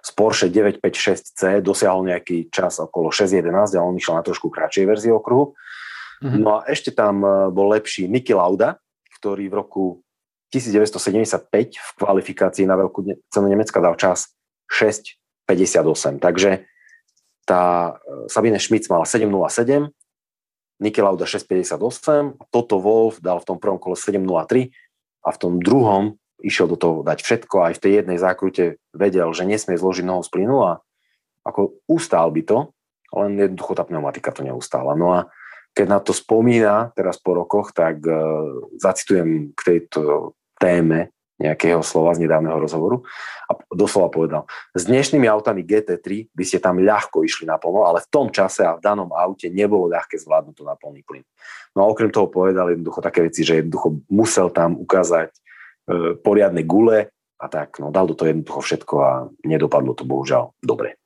[0.04, 5.12] z Porsche 956C dosiahol nejaký čas okolo 6.11 a on išiel na trošku kratšej verzii
[5.12, 5.56] okruhu.
[6.22, 6.40] Mm-hmm.
[6.44, 8.78] No a ešte tam e, bol lepší Niki Lauda,
[9.18, 9.84] ktorý v roku
[10.52, 13.00] 1975 v kvalifikácii na veľkú
[13.32, 14.36] cenu Nemecka dal čas
[14.70, 16.20] 6.58.
[16.20, 16.68] Takže
[17.48, 19.90] tá e, Sabine Schmitz mala 7.07
[20.82, 24.74] Niki Lauda 6.58, toto Wolf dal v tom prvom kole 7.03
[25.22, 29.30] a v tom druhom išiel do toho dať všetko, aj v tej jednej zákrute vedel,
[29.30, 30.82] že nesmie zložiť nohu z plynu a
[31.46, 32.58] ako ustál by to,
[33.14, 34.98] len jednoducho tá pneumatika to neustála.
[34.98, 35.30] No a
[35.72, 42.12] keď na to spomína teraz po rokoch, tak uh, zacitujem k tejto téme nejakého slova
[42.12, 43.02] z nedávneho rozhovoru
[43.48, 44.44] a doslova povedal,
[44.76, 48.62] s dnešnými autami GT3 by ste tam ľahko išli na plno, ale v tom čase
[48.62, 51.24] a v danom aute nebolo ľahké zvládnuť to na plný plyn.
[51.76, 55.38] No a okrem toho povedal jednoducho také veci, že jednoducho musel tam ukázať e,
[56.20, 57.10] poriadne gule
[57.42, 59.10] a tak, no dal do toho jednoducho všetko a
[59.42, 61.00] nedopadlo to bohužiaľ dobre.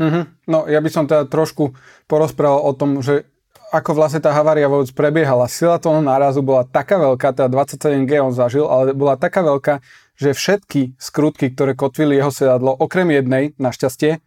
[0.00, 0.24] Mm-hmm.
[0.48, 1.76] No ja by som teda trošku
[2.08, 3.28] porozprával o tom, že
[3.70, 5.46] ako vlastne tá havária vôbec prebiehala.
[5.46, 9.78] Sila toho nárazu bola taká veľká, teda 27G on zažil, ale bola taká veľká,
[10.18, 14.20] že všetky skrutky, ktoré kotvili jeho sedadlo, okrem jednej, našťastie,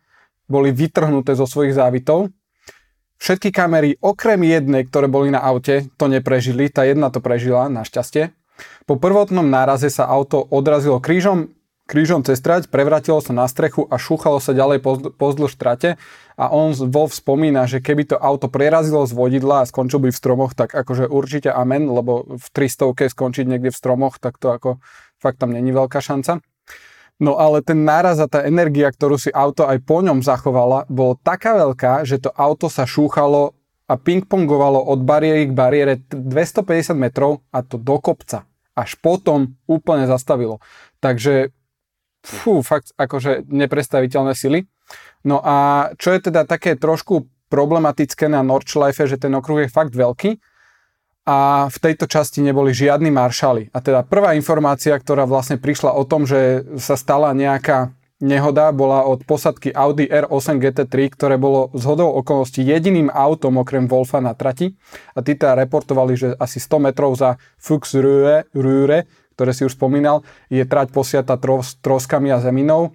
[0.47, 2.31] boli vytrhnuté zo svojich závitov.
[3.21, 8.35] Všetky kamery, okrem jednej, ktoré boli na aute, to neprežili, tá jedna to prežila, našťastie.
[8.83, 11.51] Po prvotnom náraze sa auto odrazilo krížom,
[11.85, 14.81] krížom cez trať, prevratilo sa na strechu a šúchalo sa ďalej
[15.19, 15.99] pozdĺž trate
[16.39, 20.17] a on vo spomína, že keby to auto prerazilo z vodidla a skončil by v
[20.17, 24.69] stromoch, tak akože určite amen, lebo v 300 skončiť niekde v stromoch, tak to ako
[25.19, 26.39] fakt tam není veľká šanca.
[27.21, 31.15] No ale ten náraz a tá energia, ktorú si auto aj po ňom zachovala, bolo
[31.21, 33.53] taká veľká, že to auto sa šúchalo
[33.85, 38.49] a pingpongovalo od bariéry k bariére 250 metrov a to do kopca.
[38.73, 40.57] Až potom úplne zastavilo.
[40.97, 41.53] Takže
[42.23, 44.65] fú, fakt akože neprestaviteľné sily.
[45.27, 49.93] No a čo je teda také trošku problematické na Nordschleife, že ten okruh je fakt
[49.93, 50.41] veľký
[51.23, 53.71] a v tejto časti neboli žiadni maršali.
[53.71, 59.03] A teda prvá informácia, ktorá vlastne prišla o tom, že sa stala nejaká nehoda, bola
[59.03, 64.31] od posadky Audi R8 GT3, ktoré bolo z hodou okolností jediným autom okrem Wolfa na
[64.35, 64.75] trati.
[65.15, 70.21] A tí teda reportovali, že asi 100 metrov za Fuchs Rühre, ktoré si už spomínal,
[70.47, 72.93] je trať posiata tros, troskami a zeminou.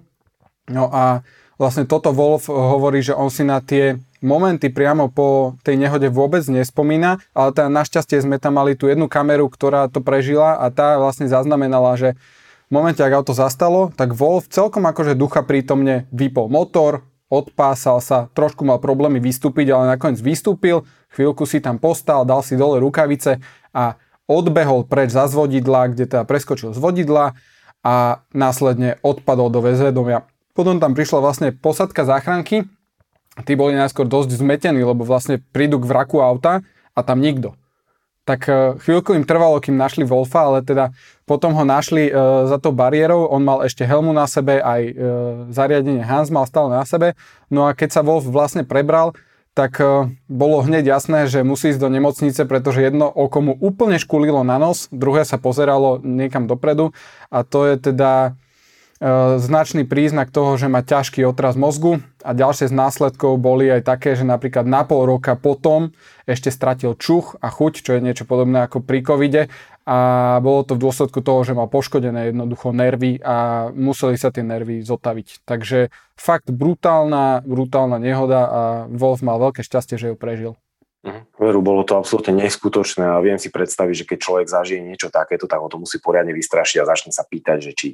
[0.69, 1.27] No a
[1.59, 6.43] vlastne toto Wolf hovorí, že on si na tie momenty priamo po tej nehode vôbec
[6.47, 10.99] nespomína, ale teda našťastie sme tam mali tú jednu kameru, ktorá to prežila a tá
[10.99, 12.19] vlastne zaznamenala, že
[12.69, 17.01] v momente, ak auto zastalo, tak Wolf celkom akože ducha prítomne vypol motor,
[17.33, 22.57] odpásal sa, trošku mal problémy vystúpiť, ale nakoniec vystúpil, chvíľku si tam postal, dal si
[22.57, 23.41] dole rukavice
[23.73, 23.97] a
[24.29, 27.35] odbehol preč za zvodidla, kde teda preskočil z vodidla
[27.81, 30.29] a následne odpadol do väzvedomia.
[30.53, 32.69] Potom tam prišla vlastne posadka záchranky,
[33.47, 36.61] tí boli najskôr dosť zmetení, lebo vlastne prídu k vraku auta
[36.93, 37.55] a tam nikto.
[38.29, 38.53] Tak e,
[38.85, 40.93] chvíľku im trvalo, kým našli Wolfa, ale teda
[41.25, 42.13] potom ho našli e,
[42.45, 44.93] za tou bariérou, on mal ešte helmu na sebe, aj e,
[45.49, 47.17] zariadenie Hans mal stále na sebe.
[47.49, 49.17] No a keď sa Wolf vlastne prebral,
[49.59, 53.99] tak e, bolo hneď jasné, že musí ísť do nemocnice, pretože jedno oko mu úplne
[53.99, 56.95] škulilo na nos, druhé sa pozeralo niekam dopredu
[57.27, 58.39] a to je teda
[59.39, 64.19] značný príznak toho, že má ťažký otraz mozgu a ďalšie z následkov boli aj také,
[64.19, 65.95] že napríklad na pol roka potom
[66.27, 69.43] ešte stratil čuch a chuť, čo je niečo podobné ako pri covide
[69.89, 69.99] a
[70.45, 74.85] bolo to v dôsledku toho, že mal poškodené jednoducho nervy a museli sa tie nervy
[74.85, 75.49] zotaviť.
[75.49, 80.53] Takže fakt brutálna, brutálna nehoda a Wolf mal veľké šťastie, že ju prežil.
[81.09, 81.21] Mhm.
[81.41, 85.49] Veru, bolo to absolútne neskutočné a viem si predstaviť, že keď človek zažije niečo takéto,
[85.49, 87.89] tak ho to musí poriadne vystrašiť a začne sa pýtať, že či,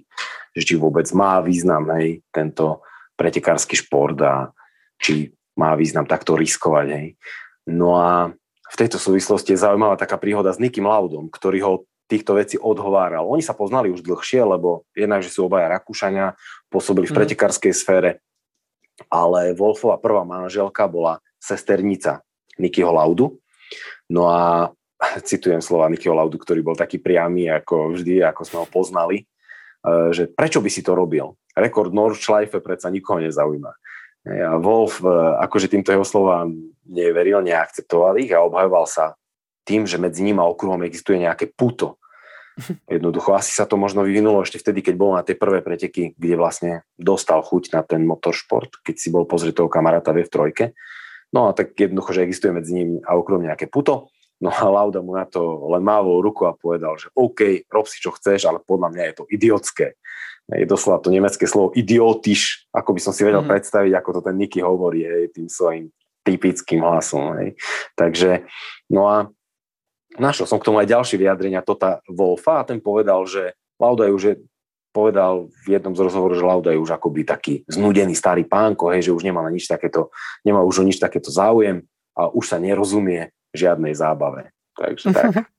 [0.50, 2.82] že či vôbec má význam hej, tento
[3.14, 4.50] pretekársky šport a
[4.98, 6.86] či má význam takto riskovať.
[6.90, 7.08] Hej.
[7.70, 8.34] No a
[8.74, 11.74] v tejto súvislosti je zaujímavá taká príhoda s Nikim Laudom, ktorý ho
[12.10, 13.24] týchto vecí odhováral.
[13.24, 16.36] Oni sa poznali už dlhšie, lebo jednak, že sú obaja Rakúšania,
[16.68, 17.18] pôsobili v mhm.
[17.22, 18.10] pretekárskej sfére,
[19.08, 22.24] ale Wolfova prvá manželka bola sesternica
[22.58, 23.38] Nikyho Laudu.
[24.10, 24.70] No a
[25.28, 29.24] citujem slova Nikyho Laudu, ktorý bol taký priamy ako vždy, ako sme ho poznali, e,
[30.14, 31.34] že prečo by si to robil?
[31.54, 33.72] Rekord Nordschleife predsa nikoho nezaujíma.
[34.24, 35.08] A Wolf e,
[35.44, 36.50] akože týmto jeho slovám
[36.88, 39.14] neveril, neakceptoval ich a obhajoval sa
[39.64, 42.00] tým, že medzi ním a okruhom existuje nejaké puto.
[42.94, 46.34] Jednoducho, asi sa to možno vyvinulo ešte vtedy, keď bol na tie prvé preteky, kde
[46.38, 50.64] vlastne dostal chuť na ten motoršport, keď si bol pozrieť toho kamaráta v trojke.
[51.34, 54.14] No a tak jednoducho, že existuje medzi ním a okolo nejaké puto.
[54.38, 57.98] No a Lauda mu na to len mávol ruku a povedal, že OK, rob si
[57.98, 59.86] čo chceš, ale podľa mňa je to idiotské.
[60.52, 63.50] Je doslova to nemecké slovo idiotiš, ako by som si vedel mm.
[63.50, 65.88] predstaviť, ako to ten Niky hovorí, hej, tým svojim
[66.20, 67.34] typickým hlasom.
[67.40, 67.56] Hej.
[67.96, 68.44] Takže,
[68.92, 69.32] no a
[70.20, 74.12] našiel som k tomu aj ďalšie vyjadrenia Tota Wolfa a ten povedal, že Lauda je
[74.12, 74.24] už
[74.94, 79.10] povedal v jednom z rozhovorov, že Lauda je už akoby taký znudený starý pánko, hej,
[79.10, 80.14] že už nemá na nič takéto,
[80.46, 81.82] nemá už o nič takéto záujem
[82.14, 84.54] a už sa nerozumie žiadnej zábave.
[84.78, 85.34] Takže tak.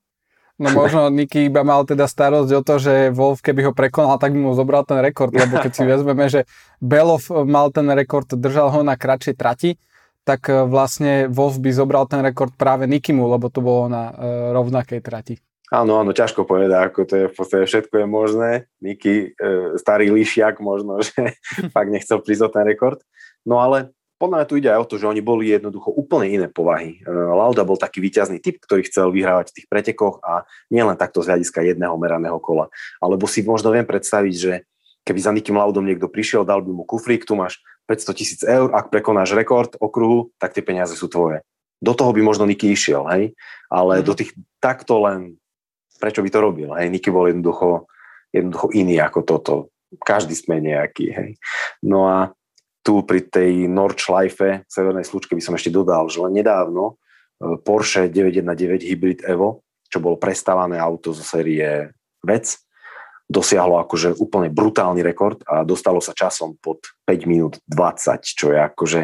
[0.56, 4.32] No možno Niky iba mal teda starosť o to, že Wolf keby ho prekonal, tak
[4.32, 6.48] by mu zobral ten rekord, lebo keď si vezmeme, že
[6.80, 9.76] Belov mal ten rekord, držal ho na kratšej trati,
[10.24, 14.12] tak e, vlastne Wolf by zobral ten rekord práve Nikimu, lebo to bolo na e,
[14.56, 15.36] rovnakej trati.
[15.74, 18.50] Áno, áno, ťažko povedať, ako to je v podstate všetko je možné.
[18.78, 21.34] Niky, e, starý lišiak možno, že
[21.74, 23.02] fakt nechcel prísť o ten rekord.
[23.42, 26.46] No ale podľa mňa tu ide aj o to, že oni boli jednoducho úplne iné
[26.46, 27.02] povahy.
[27.02, 31.18] E, Lauda bol taký výťazný typ, ktorý chcel vyhrávať v tých pretekoch a nielen takto
[31.20, 32.70] z hľadiska jedného meraného kola.
[33.02, 34.52] Alebo si možno viem predstaviť, že
[35.02, 37.58] keby za Nikým Laudom niekto prišiel, dal by mu kufrík, tu máš
[37.90, 41.42] 500 tisíc eur, ak prekonáš rekord okruhu, tak tie peniaze sú tvoje.
[41.78, 43.34] Do toho by možno Niky išiel, hej?
[43.66, 44.04] Ale mm.
[44.06, 45.38] do tých takto len
[45.96, 46.70] prečo by to robil.
[46.76, 47.88] Hej, Niky bol jednoducho,
[48.30, 49.54] jednoducho iný ako toto.
[50.02, 51.06] Každý sme nejaký.
[51.12, 51.30] Hej.
[51.84, 52.36] No a
[52.86, 56.94] tu pri tej Nordschleife, severnej slučke by som ešte dodal, že len nedávno
[57.42, 61.90] e, Porsche 919 Hybrid Evo, čo bolo prestávané auto zo série
[62.22, 62.46] VEC,
[63.26, 66.78] dosiahlo akože úplne brutálny rekord a dostalo sa časom pod
[67.10, 69.00] 5 minút 20, čo je akože,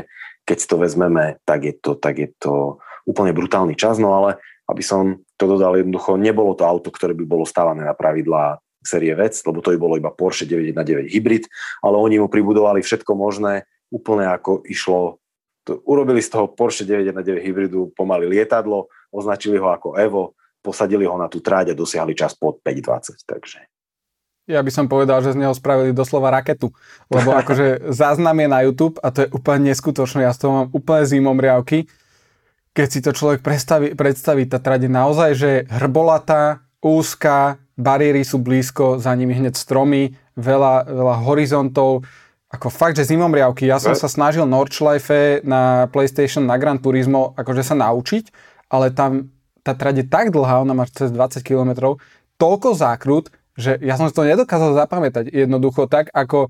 [0.47, 4.39] keď to vezmeme, tak je to, tak je to úplne brutálny čas, no ale
[4.71, 9.11] aby som to dodal jednoducho, nebolo to auto, ktoré by bolo stávané na pravidlá série
[9.19, 11.51] vec, lebo to by bolo iba Porsche 919 hybrid,
[11.83, 15.19] ale oni mu pribudovali všetko možné, úplne ako išlo,
[15.67, 21.19] to, urobili z toho Porsche 919 hybridu pomaly lietadlo, označili ho ako Evo, posadili ho
[21.19, 23.67] na tú tráť a dosiahli čas pod 5.20, takže.
[24.51, 26.75] Ja by som povedal, že z neho spravili doslova raketu,
[27.07, 30.27] lebo akože záznam je na YouTube a to je úplne neskutočné.
[30.27, 31.87] Ja z toho mám úplne zimom riavky.
[32.73, 38.97] Keď si to človek predstaví, predstaví tá trade naozaj, že hrbolatá, úzka, bariéry sú blízko,
[38.97, 42.09] za nimi hneď stromy, veľa, veľa horizontov,
[42.53, 43.65] ako fakt, že zimom riavky.
[43.65, 48.29] Ja som sa snažil Nordschleife na PlayStation, na Gran Turismo, akože sa naučiť,
[48.69, 49.33] ale tam
[49.65, 51.97] tá trať je tak dlhá, ona má cez 20 km,
[52.37, 55.29] toľko zákrut, že ja som to nedokázal zapamätať.
[55.29, 56.49] Jednoducho tak, ako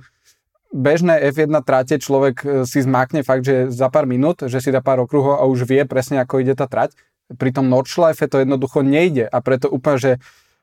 [0.73, 4.81] bežné F1 trate človek e, si zmákne fakt, že za pár minút, že si dá
[4.81, 6.97] pár okruhov a už vie presne, ako ide tá trať.
[7.33, 10.13] Pri tom Nordschleife to jednoducho nejde a preto úplne, že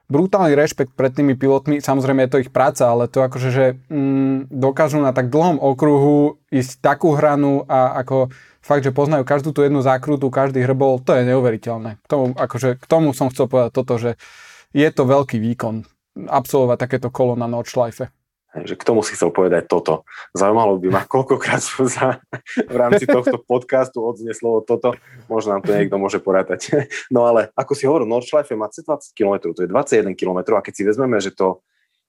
[0.10, 4.50] brutálny rešpekt pred tými pilotmi, samozrejme je to ich práca, ale to akože, že mm,
[4.50, 9.62] dokážu na tak dlhom okruhu ísť takú hranu a ako fakt, že poznajú každú tú
[9.62, 12.02] jednu zákrutu, každý hrbol, to je neuveriteľné.
[12.02, 14.18] K tomu, akože, k tomu som chcel povedať toto, že
[14.74, 15.86] je to veľký výkon
[16.28, 18.10] absolvovať takéto kolo na Nordschleife.
[18.50, 20.10] Že k tomu si chcel povedať toto.
[20.34, 22.18] Zaujímalo by ma, koľkokrát sa
[22.58, 24.98] v rámci tohto podcastu odznie slovo toto.
[25.30, 26.70] Možno nám to niekto môže porátať.
[27.14, 30.74] No ale ako si hovoril, Nordschleife má 20 km, to je 21 km a keď
[30.74, 31.62] si vezmeme, že to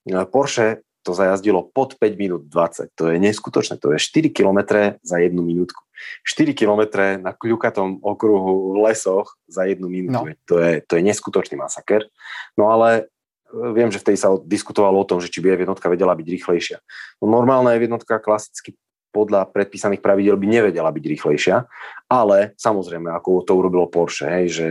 [0.08, 2.92] e, Porsche to zajazdilo pod 5 minút 20.
[2.96, 3.80] To je neskutočné.
[3.80, 5.80] To je 4 km za jednu minútku.
[6.24, 6.82] 4 km
[7.20, 10.28] na kľukatom okruhu v lesoch za jednu minútu.
[10.28, 10.36] No.
[10.48, 12.08] To, je, to je neskutočný masaker.
[12.56, 13.08] No ale
[13.50, 16.78] viem, že vtedy sa diskutovalo o tom, že či by F1 vedela byť rýchlejšia.
[17.22, 18.78] No, normálna F1 klasicky
[19.10, 21.66] podľa predpísaných pravidel by nevedela byť rýchlejšia,
[22.06, 24.66] ale samozrejme, ako to urobilo Porsche, hej, že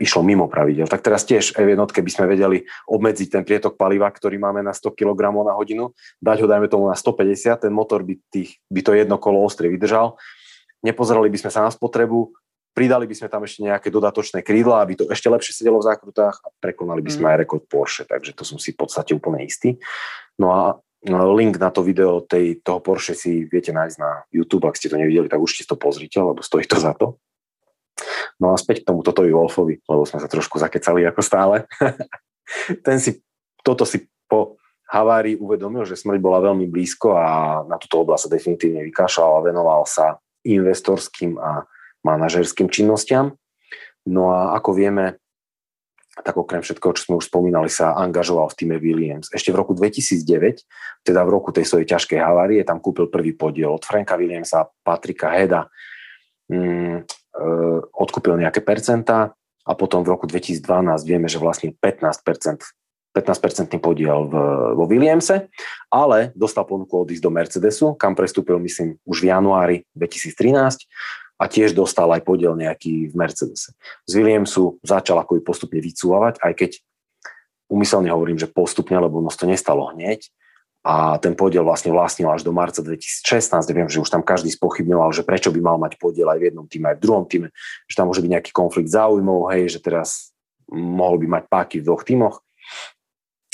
[0.00, 0.88] išlo mimo pravidel.
[0.88, 4.72] Tak teraz tiež v jednotke by sme vedeli obmedziť ten prietok paliva, ktorý máme na
[4.72, 8.80] 100 kg na hodinu, dať ho, dajme tomu, na 150, ten motor by, tých, by
[8.80, 10.16] to jedno kolo ostrie vydržal.
[10.82, 12.34] Nepozerali by sme sa na spotrebu,
[12.72, 16.40] pridali by sme tam ešte nejaké dodatočné krídla, aby to ešte lepšie sedelo v zákrutách
[16.42, 17.30] a prekonali by sme mm.
[17.32, 19.76] aj rekord Porsche, takže to som si v podstate úplne istý.
[20.40, 20.62] No a
[21.08, 24.88] no, link na to video tej, toho Porsche si viete nájsť na YouTube, ak ste
[24.88, 27.20] to nevideli, tak určite to pozrite, lebo stojí to za to.
[28.40, 31.68] No a späť k tomu Totovi Wolfovi, lebo sme sa trošku zakecali ako stále.
[32.86, 33.20] Ten si,
[33.60, 34.56] toto si po
[34.92, 37.26] havárii uvedomil, že smrť bola veľmi blízko a
[37.64, 41.64] na túto oblasť sa definitívne vykašľal a venoval sa investorským a
[42.02, 43.38] manažerským činnostiam.
[44.06, 45.22] No a ako vieme,
[46.12, 49.30] tak okrem všetkého, čo sme už spomínali, sa angažoval v týme Williams.
[49.30, 50.66] Ešte v roku 2009,
[51.06, 55.30] teda v roku tej svojej ťažkej havárie, tam kúpil prvý podiel od Franka Williamsa, Patrika
[55.30, 55.70] Heda,
[56.50, 59.32] mm, Eh, odkúpil nejaké percentá
[59.64, 60.68] a potom v roku 2012
[61.08, 62.20] vieme, že vlastne 15
[63.12, 64.34] 15-percentný podiel v,
[64.72, 65.52] vo Williamse,
[65.92, 70.88] ale dostal ponuku odísť do Mercedesu, kam prestúpil, myslím, už v januári 2013
[71.42, 73.74] a tiež dostal aj podiel nejaký v Mercedese.
[74.06, 76.70] Z Williamsu začal ako postupne vycúvať, aj keď
[77.66, 80.30] umyselne hovorím, že postupne, lebo ono to nestalo hneď,
[80.82, 83.70] a ten podiel vlastne vlastnil až do marca 2016.
[83.70, 86.66] Viem, že už tam každý spochybňoval, že prečo by mal mať podiel aj v jednom
[86.66, 87.48] týme, aj v druhom týme,
[87.86, 90.34] že tam môže byť nejaký konflikt záujmov, hej, že teraz
[90.66, 92.42] mohol by mať páky v dvoch týmoch.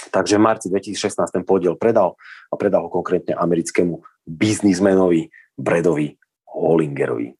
[0.08, 2.16] Takže v marci 2016 ten podiel predal
[2.48, 6.16] a predal ho konkrétne americkému biznismenovi Bredovi
[6.48, 7.37] Hollingerovi.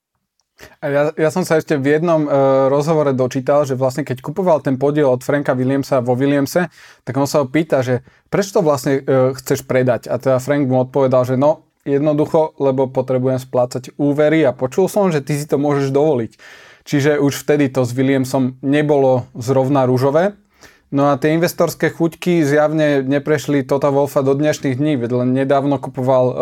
[0.82, 4.74] Ja, ja som sa ešte v jednom uh, rozhovore dočítal, že vlastne keď kupoval ten
[4.74, 6.66] podiel od Franka Williamsa vo Williamse,
[7.06, 10.10] tak on sa ho pýta, že prečo to vlastne uh, chceš predať?
[10.10, 15.08] A teda Frank mu odpovedal, že no jednoducho, lebo potrebujem splácať úvery a počul som,
[15.14, 16.32] že ty si to môžeš dovoliť.
[16.88, 20.34] Čiže už vtedy to s Williamsom nebolo zrovna rúžové.
[20.88, 25.76] No a tie investorské chuťky zjavne neprešli Tota Wolfa do dnešných dní, veď len nedávno
[25.76, 26.36] kupoval uh,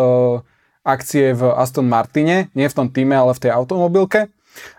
[0.87, 4.31] akcie v Aston Martine, nie v tom týme, ale v tej automobilke.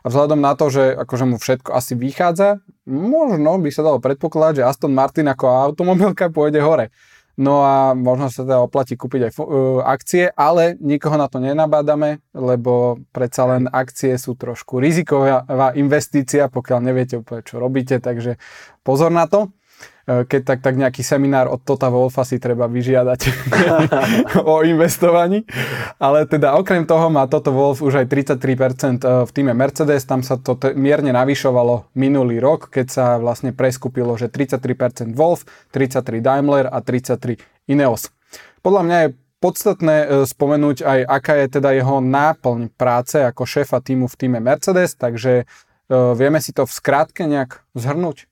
[0.02, 4.64] A vzhľadom na to, že akože mu všetko asi vychádza, možno by sa dalo predpokladať,
[4.64, 6.90] že Aston Martin ako automobilka pôjde hore.
[7.38, 12.18] No a možno sa teda oplatí kúpiť aj uh, akcie, ale nikoho na to nenabádame,
[12.34, 15.46] lebo predsa len akcie sú trošku riziková
[15.78, 18.42] investícia, pokiaľ neviete úplne, čo robíte, takže
[18.82, 19.54] pozor na to.
[20.08, 23.20] E, keď tak, tak nejaký seminár od Tota Wolfa si treba vyžiadať
[24.48, 25.44] o investovaní.
[26.00, 30.24] Ale teda okrem toho má Toto Wolf už aj 33% e, v týme Mercedes, tam
[30.24, 35.44] sa to t- mierne navyšovalo minulý rok, keď sa vlastne preskupilo, že 33% Wolf,
[35.76, 37.36] 33 Daimler a 33
[37.68, 38.08] Ineos.
[38.64, 39.08] Podľa mňa je
[39.44, 44.40] podstatné e, spomenúť aj, aká je teda jeho náplň práce ako šéfa týmu v týme
[44.40, 45.44] Mercedes, takže
[45.88, 48.27] vieme si to v skrátke nejak zhrnúť?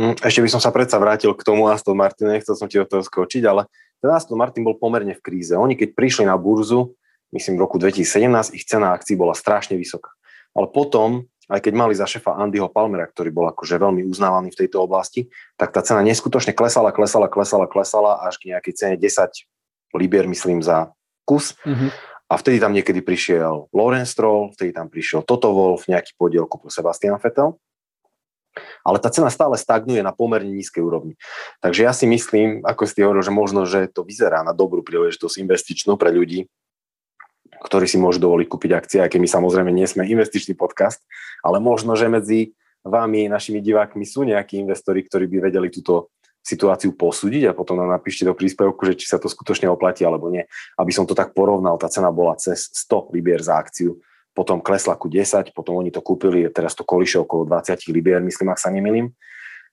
[0.00, 2.88] Hm, ešte by som sa predsa vrátil k tomu Aston Martin, nechcel som ti do
[2.88, 3.68] toho skočiť, ale
[4.00, 5.52] ten Aston Martin bol pomerne v kríze.
[5.52, 6.96] Oni keď prišli na burzu,
[7.36, 10.16] myslím v roku 2017, ich cena akcií bola strašne vysoká.
[10.56, 14.60] Ale potom aj keď mali za šefa Andyho Palmera, ktorý bol akože veľmi uznávaný v
[14.64, 15.28] tejto oblasti,
[15.58, 20.62] tak tá cena neskutočne klesala, klesala, klesala, klesala až k nejakej cene 10 libier, myslím,
[20.62, 20.94] za
[21.26, 21.58] kus.
[21.66, 21.90] Mm-hmm.
[22.30, 26.70] A vtedy tam niekedy prišiel Lorenz Stroll, vtedy tam prišiel Toto Wolf, nejaký podiel kúpil
[26.70, 27.58] Sebastian Vettel.
[28.82, 31.14] Ale tá cena stále stagnuje na pomerne nízkej úrovni.
[31.62, 35.38] Takže ja si myslím, ako ste hovoril, že možno, že to vyzerá na dobrú príležitosť
[35.38, 36.50] investičnú pre ľudí,
[37.60, 41.04] ktorí si môžu dovoliť kúpiť akcie, aj keď my samozrejme nie sme investičný podcast,
[41.44, 46.08] ale možno, že medzi vami, našimi divákmi sú nejakí investori, ktorí by vedeli túto
[46.40, 50.32] situáciu posúdiť a potom nám napíšte do príspevku, že či sa to skutočne oplatí alebo
[50.32, 50.48] nie.
[50.80, 54.00] Aby som to tak porovnal, tá cena bola cez 100 libier za akciu,
[54.40, 58.48] potom klesla ku 10, potom oni to kúpili, teraz to koliše okolo 20 libier, myslím,
[58.48, 59.12] ak sa nemilím.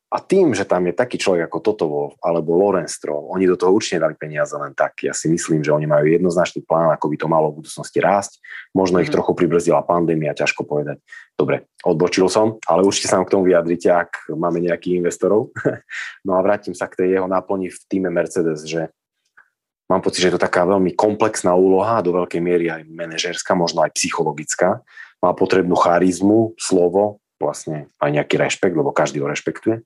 [0.08, 3.60] A tým, že tam je taký človek ako Toto Wolf alebo Lorenz Stroll, oni do
[3.60, 5.04] toho určite dali peniaze len tak.
[5.04, 8.40] Ja si myslím, že oni majú jednoznačný plán, ako by to malo v budúcnosti rásť.
[8.72, 9.16] Možno ich mm.
[9.20, 11.04] trochu pribrzdila pandémia, ťažko povedať.
[11.36, 15.52] Dobre, odbočil som, ale určite sa k tomu vyjadrite, ak máme nejakých investorov.
[16.28, 18.88] no a vrátim sa k tej jeho náplni v týme Mercedes, že
[19.88, 23.84] mám pocit, že je to taká veľmi komplexná úloha, do veľkej miery aj manažerská, možno
[23.84, 24.84] aj psychologická.
[25.24, 29.82] Má potrebnú charizmu, slovo, vlastne aj nejaký rešpekt, lebo každý ho rešpektuje.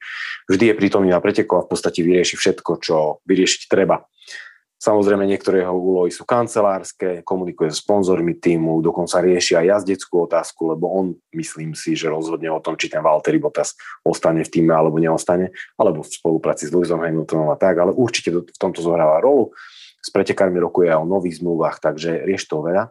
[0.48, 2.96] Vždy je prítomný na preteku a v podstate vyrieši všetko, čo
[3.28, 4.08] vyriešiť treba.
[4.82, 10.74] Samozrejme, niektoré jeho úlohy sú kancelárske, komunikuje s sponzormi týmu, dokonca rieši aj jazdeckú otázku,
[10.74, 14.74] lebo on, myslím si, že rozhodne o tom, či ten Valtteri Bottas ostane v týme
[14.74, 19.22] alebo neostane, alebo v spolupráci s Lewisom Hamiltonom a tak, ale určite v tomto zohráva
[19.22, 19.54] rolu.
[20.02, 22.90] S pretekármi rokuje aj o nových zmluvách, takže rieš to veľa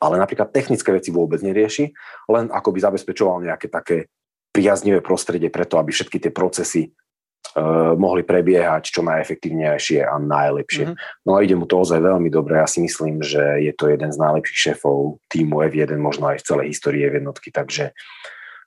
[0.00, 1.92] ale napríklad technické veci vôbec nerieši,
[2.28, 4.12] len ako by zabezpečoval nejaké také
[4.52, 10.84] priaznivé prostredie preto, aby všetky tie procesy uh, mohli prebiehať čo najefektívnejšie a najlepšie.
[10.92, 11.24] Mm-hmm.
[11.28, 12.60] No a ide mu to ozaj veľmi dobre.
[12.60, 16.46] Ja si myslím, že je to jeden z najlepších šéfov týmu F1, možno aj v
[16.48, 17.92] celej histórii F1, takže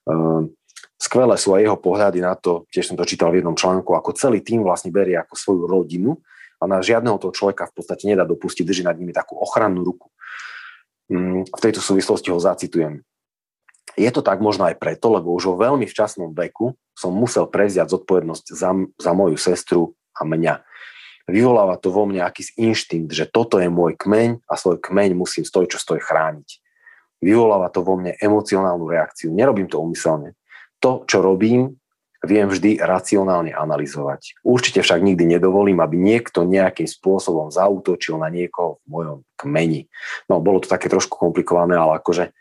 [0.09, 0.45] uh,
[1.01, 4.13] skvelé sú aj jeho pohľady na to, tiež som to čítal v jednom článku, ako
[4.13, 6.21] celý tým vlastne berie ako svoju rodinu
[6.59, 10.11] a na žiadneho toho človeka v podstate nedá dopustiť, drží nad nimi takú ochrannú ruku.
[11.09, 13.01] Mm, v tejto súvislosti ho zacitujem.
[13.97, 17.89] Je to tak možno aj preto, lebo už vo veľmi včasnom veku som musel prevziať
[17.95, 20.61] zodpovednosť za, za moju sestru a mňa.
[21.29, 25.45] Vyvoláva to vo mne akýsi inštinkt, že toto je môj kmeň a svoj kmeň musím
[25.45, 26.49] stoj čo stoj chrániť.
[27.19, 29.31] Vyvoláva to vo mne emocionálnu reakciu.
[29.31, 30.35] Nerobím to umyselne.
[30.79, 31.78] To, čo robím,
[32.23, 34.43] viem vždy racionálne analyzovať.
[34.43, 39.87] Určite však nikdy nedovolím, aby niekto nejakým spôsobom zautočil na niekoho v mojom kmeni.
[40.27, 42.35] No, bolo to také trošku komplikované, ale akože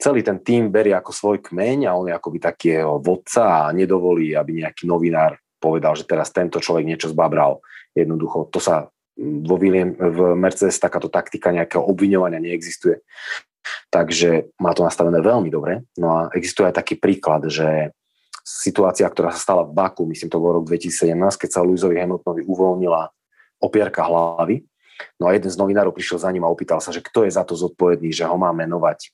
[0.00, 3.72] celý ten tým berie ako svoj kmeň a on je akoby taký jeho vodca a
[3.76, 7.60] nedovolí, aby nejaký novinár povedal, že teraz tento človek niečo zbabral.
[7.96, 8.88] Jednoducho, to sa
[9.20, 13.00] vo William, v Mercedes takáto taktika nejakého obviňovania neexistuje.
[13.88, 15.86] Takže má to nastavené veľmi dobre.
[15.96, 17.94] No a existuje aj taký príklad, že
[18.44, 22.44] situácia, ktorá sa stala v Baku, myslím to bol rok 2017, keď sa Luizovi Hamiltonovi
[22.44, 23.08] uvoľnila
[23.64, 24.62] opierka hlavy.
[25.18, 27.42] No a jeden z novinárov prišiel za ním a opýtal sa, že kto je za
[27.42, 29.10] to zodpovedný, že ho má menovať.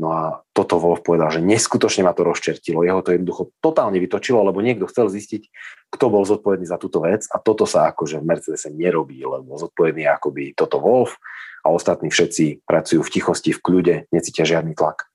[0.00, 2.80] No a toto Wolf povedal, že neskutočne ma to rozčertilo.
[2.80, 5.52] Jeho to jednoducho totálne vytočilo, lebo niekto chcel zistiť,
[5.92, 10.08] kto bol zodpovedný za túto vec a toto sa akože v Mercedese nerobí, lebo zodpovedný
[10.08, 11.20] je akoby toto Wolf
[11.60, 15.07] a ostatní všetci pracujú v tichosti, v kľude, necítia žiadny tlak.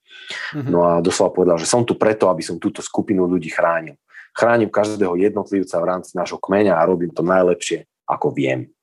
[0.55, 0.71] Mm-hmm.
[0.71, 3.97] No a doslova povedal, že som tu preto, aby som túto skupinu ľudí chránil.
[4.33, 8.73] Chránim každého jednotlivca v rámci nášho kmeňa a robím to najlepšie, ako viem.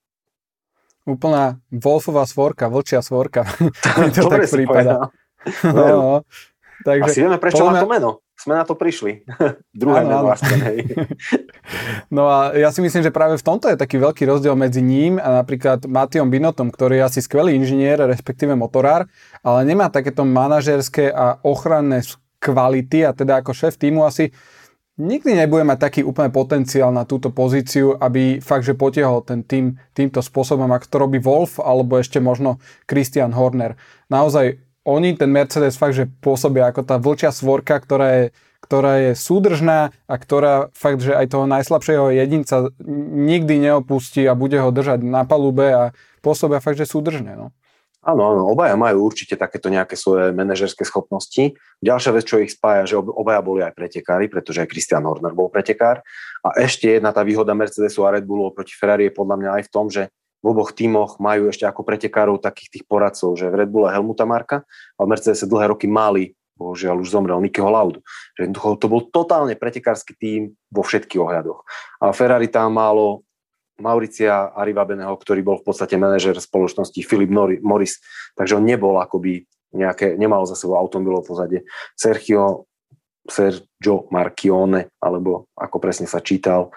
[1.08, 3.48] Úplná Wolfová svorka, vlčia svorka.
[4.14, 5.10] to tak prípada.
[5.64, 6.12] No, no,
[6.86, 8.10] takže, Asi vieme, prečo má to meno
[8.40, 9.28] sme na to prišli.
[9.84, 10.32] Druhé meno
[10.64, 10.78] hej.
[12.16, 15.20] No a ja si myslím, že práve v tomto je taký veľký rozdiel medzi ním
[15.20, 19.06] a napríklad Matiom Binotom, ktorý je asi skvelý inžinier, respektíve motorár,
[19.44, 22.00] ale nemá takéto manažerské a ochranné
[22.40, 24.32] kvality a teda ako šéf týmu asi
[24.96, 29.76] nikdy nebude mať taký úplne potenciál na túto pozíciu, aby fakt, že potiahol ten tým
[29.92, 32.56] týmto spôsobom, ako to robí Wolf alebo ešte možno
[32.88, 33.76] Christian Horner.
[34.08, 38.24] Naozaj oni, ten Mercedes fakt, že pôsobia ako tá vlčia svorka, ktorá je,
[38.64, 42.72] ktorá je súdržná a ktorá fakt, že aj toho najslabšieho jedinca
[43.12, 45.82] nikdy neopustí a bude ho držať na palube a
[46.24, 47.36] pôsobia fakt, že súdržne.
[47.36, 47.52] No.
[48.00, 51.52] Áno, áno, obaja majú určite takéto nejaké svoje manažerské schopnosti.
[51.84, 55.52] Ďalšia vec, čo ich spája, že obaja boli aj pretekári, pretože aj Christian Horner bol
[55.52, 56.00] pretekár.
[56.40, 59.62] A ešte jedna tá výhoda Mercedesu a Red Bullu oproti Ferrari je podľa mňa aj
[59.68, 60.08] v tom, že
[60.40, 64.24] v oboch tímoch majú ešte ako pretekárov takých tých poradcov, že v Red Bulle Helmuta
[64.24, 64.64] Marka
[64.96, 68.00] a v Mercedes dlhé roky mali, bohužiaľ už zomrel Nikyho Laudu.
[68.40, 71.60] Že to bol totálne pretekársky tím vo všetkých ohľadoch.
[72.00, 73.24] A Ferrari tam málo
[73.80, 77.32] Mauricia Arrivabeneho, ktorý bol v podstate manažer spoločnosti Philip
[77.64, 77.96] Morris,
[78.36, 81.64] takže on nebol akoby nejaké, nemal za sebou automobilov pozadie.
[81.96, 82.68] Sergio,
[83.24, 86.68] Sergio Marchione, alebo ako presne sa čítal,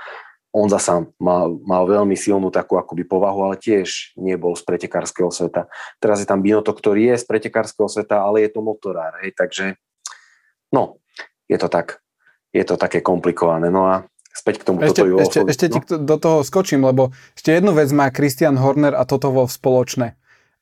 [0.54, 5.66] on zasa mal, mal veľmi silnú takú akoby povahu, ale tiež nebol z pretekárskeho sveta.
[5.98, 9.82] Teraz je tam Binoto, ktorý je z pretekárskeho sveta, ale je to motorár, hej, takže
[10.70, 11.02] no,
[11.50, 12.06] je to tak,
[12.54, 13.74] je to také komplikované.
[13.74, 15.74] No a späť k tomu ešte, toto ešte, ešte no?
[15.74, 20.14] ti do toho skočím, lebo ešte jednu vec má Christian Horner a toto vo spoločné.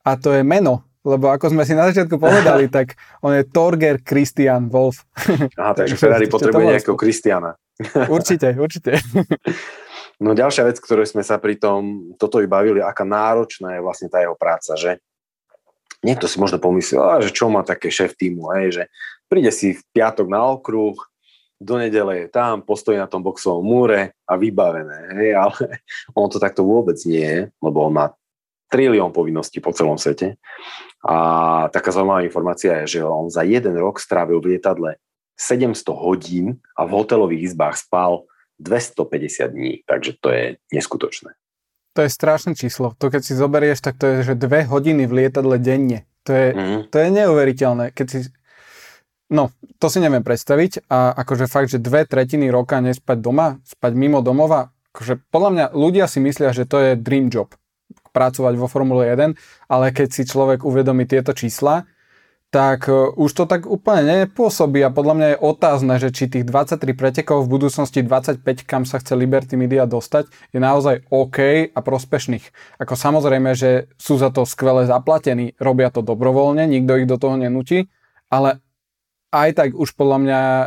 [0.07, 3.99] A to je meno, lebo ako sme si na začiatku povedali, tak on je Torger
[3.99, 5.03] Christian Wolf.
[5.59, 7.59] Aha, takže Ferrari potrebuje nejakého Christiana.
[8.15, 8.99] určite, určite.
[10.21, 14.07] No ďalšia vec, ktorú sme sa pri tom toto i bavili, aká náročná je vlastne
[14.11, 15.01] tá jeho práca, že
[16.05, 18.83] niekto si možno pomyslel, že čo má také šéf týmu, hej, že
[19.25, 20.93] príde si v piatok na okruh,
[21.61, 25.81] do nedele je tam, postojí na tom boxovom múre a vybavené, hej, ale
[26.17, 28.05] on to takto vôbec nie je, lebo on má
[28.71, 30.39] trilión povinností po celom svete.
[31.03, 34.95] A taká zaujímavá informácia je, že on za jeden rok strávil v lietadle
[35.41, 38.29] 700 hodín a v hotelových izbách spal
[38.61, 41.33] 250 dní, takže to je neskutočné.
[41.97, 42.93] To je strašné číslo.
[43.01, 46.07] To keď si zoberieš, tak to je, že dve hodiny v lietadle denne.
[46.23, 46.79] To je, mm.
[46.93, 47.91] to je neuveriteľné.
[47.91, 48.19] Keď si...
[49.33, 49.49] No,
[49.81, 54.21] to si neviem predstaviť a akože fakt, že dve tretiny roka nespať doma, spať mimo
[54.21, 57.51] domova, akože podľa mňa ľudia si myslia, že to je dream job
[58.11, 59.35] pracovať vo Formule 1,
[59.71, 61.87] ale keď si človek uvedomí tieto čísla,
[62.51, 66.43] tak e, už to tak úplne nepôsobí a podľa mňa je otázne, že či tých
[66.43, 71.79] 23 pretekov v budúcnosti 25, kam sa chce Liberty Media dostať, je naozaj OK a
[71.79, 72.43] prospešných.
[72.83, 77.39] Ako samozrejme, že sú za to skvele zaplatení, robia to dobrovoľne, nikto ich do toho
[77.39, 77.87] nenúti,
[78.27, 78.59] ale
[79.31, 80.65] aj tak už podľa mňa e,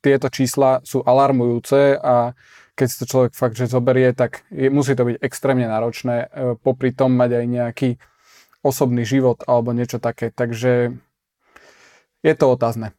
[0.00, 2.32] tieto čísla sú alarmujúce a
[2.72, 6.56] keď si to človek fakt, že zoberie, tak je, musí to byť extrémne náročné, e,
[6.56, 7.90] popri tom mať aj nejaký
[8.64, 10.32] osobný život alebo niečo také.
[10.32, 10.96] Takže
[12.24, 12.92] je to otázne.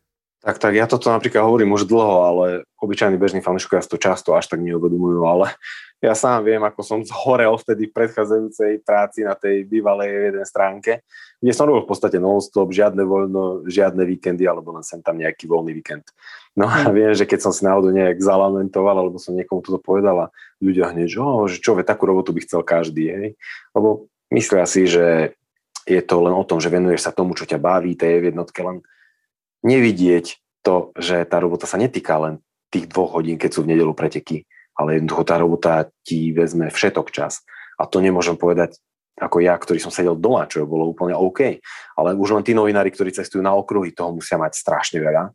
[0.48, 2.46] Tak, tak, ja toto napríklad hovorím už dlho, ale
[2.80, 5.52] obyčajní bežní fanúšikovia to často až tak neuvedomujú, ale
[5.98, 11.02] ja sám viem, ako som zhorel vtedy v predchádzajúcej práci na tej bývalej jeden stránke,
[11.42, 15.50] kde som robil v podstate non-stop, žiadne voľno, žiadne víkendy, alebo len sem tam nejaký
[15.50, 16.06] voľný víkend.
[16.54, 16.94] No a hm.
[16.94, 20.30] viem, že keď som si náhodou nejak zalamentoval, alebo som niekomu toto povedala,
[20.62, 23.30] ľudia hneď, že, oh, že čo, takú robotu by chcel každý, hej.
[23.74, 25.34] Lebo myslia si, že
[25.88, 28.84] je to len o tom, že venuješ sa tomu, čo ťa baví, tej jednotke, len
[29.64, 33.96] nevidieť to, že tá robota sa netýka len tých dvoch hodín, keď sú v nedelu
[33.96, 34.44] preteky,
[34.76, 37.48] ale jednoducho tá robota ti vezme všetok čas.
[37.80, 38.76] A to nemôžem povedať
[39.18, 41.58] ako ja, ktorý som sedel doma, čo bolo úplne OK.
[41.98, 45.34] Ale už len tí novinári, ktorí cestujú na okruhy, toho musia mať strašne veľa.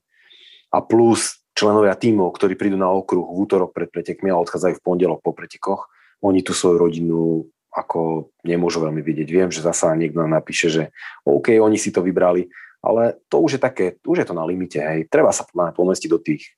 [0.71, 4.85] A plus členovia tímov, ktorí prídu na okruh v útorok pred pretekmi a odchádzajú v
[4.85, 5.91] pondelok po pretekoch,
[6.23, 9.29] oni tú svoju rodinu ako nemôžu veľmi vidieť.
[9.33, 10.83] Viem, že zasa niekto napíše, že
[11.25, 12.53] OK, oni si to vybrali,
[12.85, 15.09] ale to už je také, už je to na limite, hej.
[15.09, 16.53] Treba sa pomestiť do tých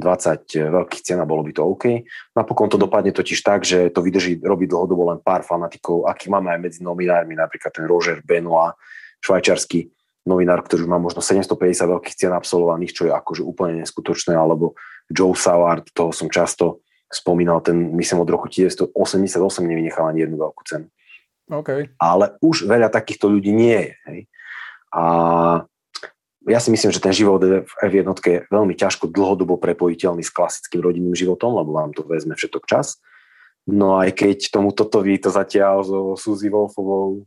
[0.00, 1.84] 20 veľkých cien a bolo by to OK.
[2.34, 6.50] Napokon to dopadne totiž tak, že to vydrží robiť dlhodobo len pár fanatikov, aký máme
[6.50, 8.74] aj medzi novinármi, napríklad ten Roger Benoit,
[9.22, 9.92] švajčarský
[10.26, 14.74] novinár, ktorý má možno 750 veľkých cien absolvovaných, čo je akože úplne neskutočné, alebo
[15.06, 16.82] Joe Savard, toho som často
[17.12, 18.92] spomínal, ten myslím od roku 1988
[19.62, 20.86] nevynechal ani jednu veľkú cenu.
[21.52, 21.92] Okay.
[22.00, 23.94] Ale už veľa takýchto ľudí nie je.
[24.08, 24.20] Hej.
[24.92, 25.02] A
[26.48, 30.82] ja si myslím, že ten život v F1 je veľmi ťažko dlhodobo prepojiteľný s klasickým
[30.82, 32.98] rodinným životom, lebo vám to vezme všetok čas.
[33.62, 37.22] No aj keď tomu toto ví to zatiaľ so Suzy Wolfovou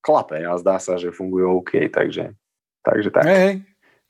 [0.00, 2.32] klape a zdá sa, že fungujú OK, takže,
[2.80, 3.24] takže tak.
[3.28, 3.52] Hey,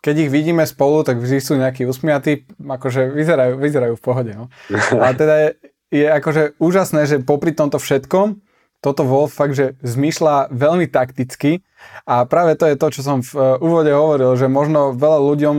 [0.05, 4.33] keď ich vidíme spolu, tak vždy sú nejakí usmiatí, akože vyzerajú, vyzerajú v pohode.
[4.37, 4.53] No.
[5.01, 5.49] Ale teda je,
[5.89, 8.45] je akože úžasné, že popri tomto všetkom,
[8.85, 11.65] toto Wolf fakt, že zmýšľa veľmi takticky
[12.05, 15.57] a práve to je to, čo som v e, úvode hovoril, že možno veľa ľuďom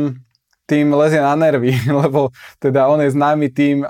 [0.70, 1.74] tým lezie na nervy,
[2.06, 2.30] lebo
[2.62, 3.88] teda on je známy tým, e,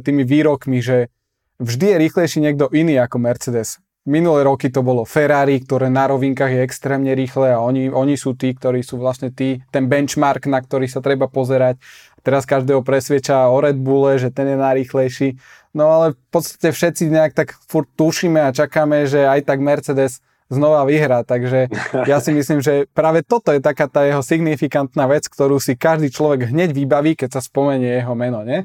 [0.00, 1.12] tými výrokmi, že
[1.60, 3.76] vždy je rýchlejší niekto iný ako Mercedes.
[4.08, 8.32] Minulé roky to bolo Ferrari, ktoré na rovinkách je extrémne rýchle a oni, oni sú
[8.32, 11.76] tí, ktorí sú vlastne tí, ten benchmark, na ktorý sa treba pozerať.
[12.24, 15.36] Teraz každého presvieča o Red Bulle, že ten je najrýchlejší.
[15.76, 20.24] No ale v podstate všetci nejak tak furt tušíme a čakáme, že aj tak Mercedes
[20.48, 21.20] znova vyhrá.
[21.20, 21.68] Takže
[22.08, 26.08] ja si myslím, že práve toto je taká tá jeho signifikantná vec, ktorú si každý
[26.08, 28.64] človek hneď vybaví, keď sa spomenie jeho meno, nie?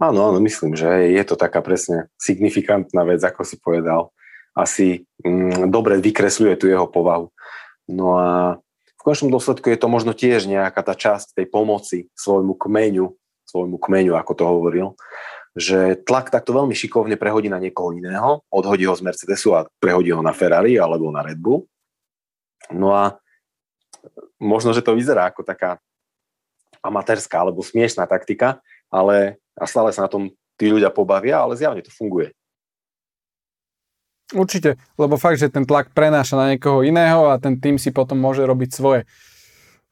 [0.00, 4.08] Áno, áno, myslím, že je to taká presne signifikantná vec, ako si povedal
[4.56, 7.30] asi mm, dobre vykresľuje tú jeho povahu.
[7.90, 8.58] No a
[9.00, 13.08] v končnom dôsledku je to možno tiež nejaká tá časť tej pomoci svojmu kmeňu,
[13.48, 14.86] svojmu kmeňu, ako to hovoril,
[15.56, 20.14] že tlak takto veľmi šikovne prehodí na niekoho iného, odhodí ho z Mercedesu a prehodí
[20.14, 21.66] ho na Ferrari alebo na Red Bull.
[22.70, 23.18] No a
[24.38, 25.82] možno, že to vyzerá ako taká
[26.80, 31.84] amatérska alebo smiešná taktika, ale a stále sa na tom tí ľudia pobavia, ale zjavne
[31.84, 32.32] to funguje.
[34.30, 38.14] Určite, lebo fakt, že ten tlak prenáša na niekoho iného a ten tým si potom
[38.14, 39.02] môže robiť svoje.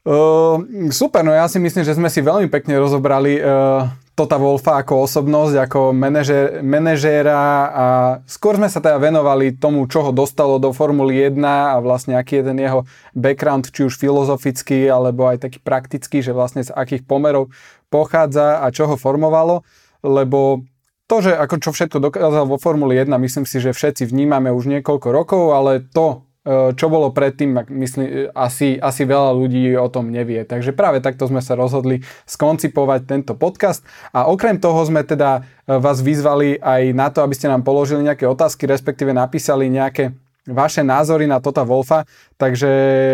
[0.07, 0.63] Uh,
[0.95, 5.07] super, no ja si myslím, že sme si veľmi pekne rozobrali uh, Tota Wolfa ako
[5.07, 7.39] osobnosť, ako manažér, manažéra
[7.71, 7.87] a
[8.27, 12.43] skôr sme sa teda venovali tomu, čo ho dostalo do Formuly 1 a vlastne aký
[12.43, 12.83] je ten jeho
[13.15, 17.55] background, či už filozofický alebo aj taký praktický, že vlastne z akých pomerov
[17.95, 19.63] pochádza a čo ho formovalo,
[20.03, 20.67] lebo
[21.09, 24.69] to, že ako čo všetko dokázal vo Formuli 1, myslím si, že všetci vnímame už
[24.69, 30.13] niekoľko rokov, ale to, e, čo bolo predtým, myslím, asi, asi veľa ľudí o tom
[30.13, 30.45] nevie.
[30.45, 33.81] Takže práve takto sme sa rozhodli skoncipovať tento podcast.
[34.13, 38.05] A okrem toho sme teda e, vás vyzvali aj na to, aby ste nám položili
[38.05, 40.13] nejaké otázky, respektíve napísali nejaké
[40.45, 42.09] vaše názory na Tota Wolfa,
[42.41, 42.69] takže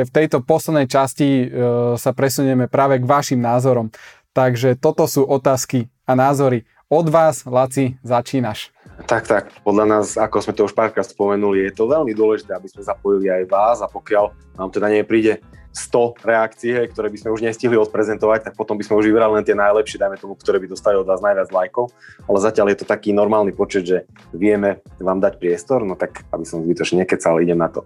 [0.07, 1.47] v tejto poslednej časti e,
[1.95, 3.95] sa presunieme práve k vašim názorom.
[4.35, 8.71] Takže toto sú otázky a názory od vás, Laci, začínaš.
[9.11, 9.45] Tak, tak.
[9.67, 13.27] Podľa nás, ako sme to už párkrát spomenuli, je to veľmi dôležité, aby sme zapojili
[13.27, 15.43] aj vás a pokiaľ nám teda nepríde
[15.75, 19.43] 100 reakcií, ktoré by sme už nestihli odprezentovať, tak potom by sme už vybrali len
[19.43, 21.91] tie najlepšie, dajme tomu, ktoré by dostali od vás najviac lajkov.
[22.31, 23.99] Ale zatiaľ je to taký normálny počet, že
[24.31, 27.83] vieme vám dať priestor, no tak aby som zbytočne nekecal, idem na to.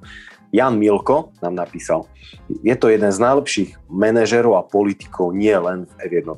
[0.52, 2.04] Jan Milko nám napísal,
[2.60, 6.28] je to jeden z najlepších manažerov a politikov nie len v F1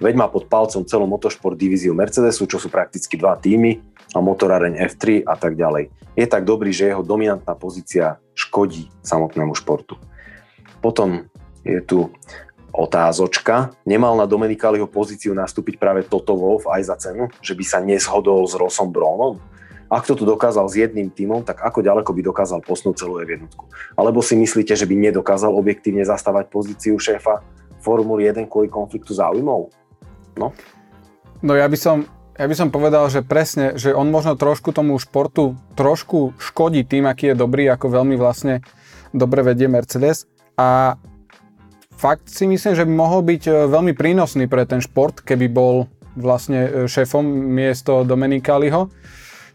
[0.00, 3.78] veď má pod palcom celú motošport divíziu Mercedesu, čo sú prakticky dva týmy
[4.16, 5.92] a motoráreň F3 a tak ďalej.
[6.18, 10.00] Je tak dobrý, že jeho dominantná pozícia škodí samotnému športu.
[10.82, 11.28] Potom
[11.62, 12.08] je tu
[12.72, 13.74] otázočka.
[13.84, 18.46] Nemal na Dominikaliho pozíciu nastúpiť práve Toto Wolf aj za cenu, že by sa neshodol
[18.46, 19.38] s Rosom Bronom?
[19.90, 23.50] Ak to tu dokázal s jedným týmom, tak ako ďaleko by dokázal posnúť celú F1?
[23.98, 27.42] Alebo si myslíte, že by nedokázal objektívne zastávať pozíciu šéfa
[27.82, 29.79] Formuly 1 kvôli konfliktu záujmov?
[30.38, 30.52] No.
[31.40, 32.04] No ja by som,
[32.36, 37.08] ja by som povedal, že presne, že on možno trošku tomu športu trošku škodí tým,
[37.08, 38.60] aký je dobrý, ako veľmi vlastne
[39.10, 41.00] dobre vedie Mercedes a
[41.96, 45.88] fakt si myslím, že by mohol byť e, veľmi prínosný pre ten šport, keby bol
[46.16, 48.88] vlastne e, šéfom miesto Domenikaliho.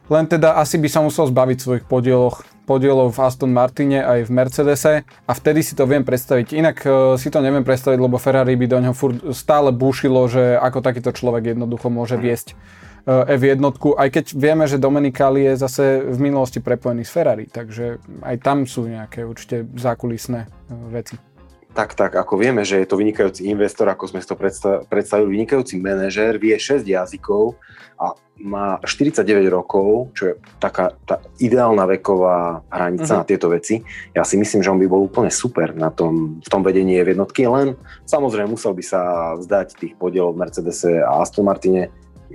[0.06, 4.32] Len teda asi by sa musel zbaviť svojich podieloch podielov v Aston Martine aj v
[4.34, 6.48] Mercedese a vtedy si to viem predstaviť.
[6.58, 8.96] Inak uh, si to neviem predstaviť, lebo Ferrari by do ňoho
[9.32, 12.58] stále búšilo, že ako takýto človek jednoducho môže viesť
[13.06, 13.62] uh, F1,
[14.02, 18.66] aj keď vieme, že Dominikali je zase v minulosti prepojený s Ferrari, takže aj tam
[18.66, 20.50] sú nejaké určite zákulisné uh,
[20.90, 21.35] veci.
[21.76, 24.40] Tak, tak, ako vieme, že je to vynikajúci investor, ako sme si to
[24.88, 27.60] predstavili, vynikajúci manažér, vie 6 jazykov
[28.00, 33.22] a má 49 rokov, čo je taká tá ideálna veková hranica uh-huh.
[33.24, 33.84] na tieto veci.
[34.16, 37.12] Ja si myslím, že on by bol úplne super na tom, v tom vedení v
[37.12, 37.76] jednotky, len
[38.08, 39.02] samozrejme musel by sa
[39.36, 41.92] vzdať tých podielov v Mercedese a Aston Martine,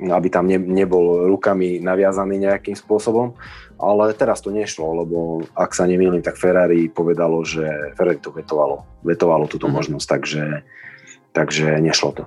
[0.09, 3.37] aby tam ne, nebol rukami naviazaný nejakým spôsobom.
[3.81, 8.85] Ale teraz to nešlo, lebo ak sa nemýlim, tak Ferrari povedalo, že Ferrari to vetovalo,
[9.01, 9.77] vetovalo túto uh-huh.
[9.81, 10.45] možnosť, takže,
[11.33, 12.25] takže nešlo to.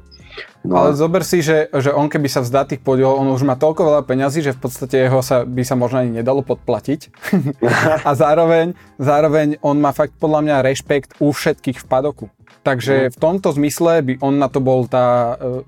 [0.64, 0.80] No.
[0.80, 3.84] Ale zober si, že, že on keby sa vzdá tých podielov, on už má toľko
[3.84, 7.12] veľa peňazí, že v podstate jeho sa, by sa možno ani nedalo podplatiť.
[8.08, 12.26] a zároveň, zároveň on má fakt podľa mňa rešpekt u všetkých v padoku.
[12.64, 13.10] Takže mm.
[13.12, 15.62] v tomto zmysle by on na to bol tá uh,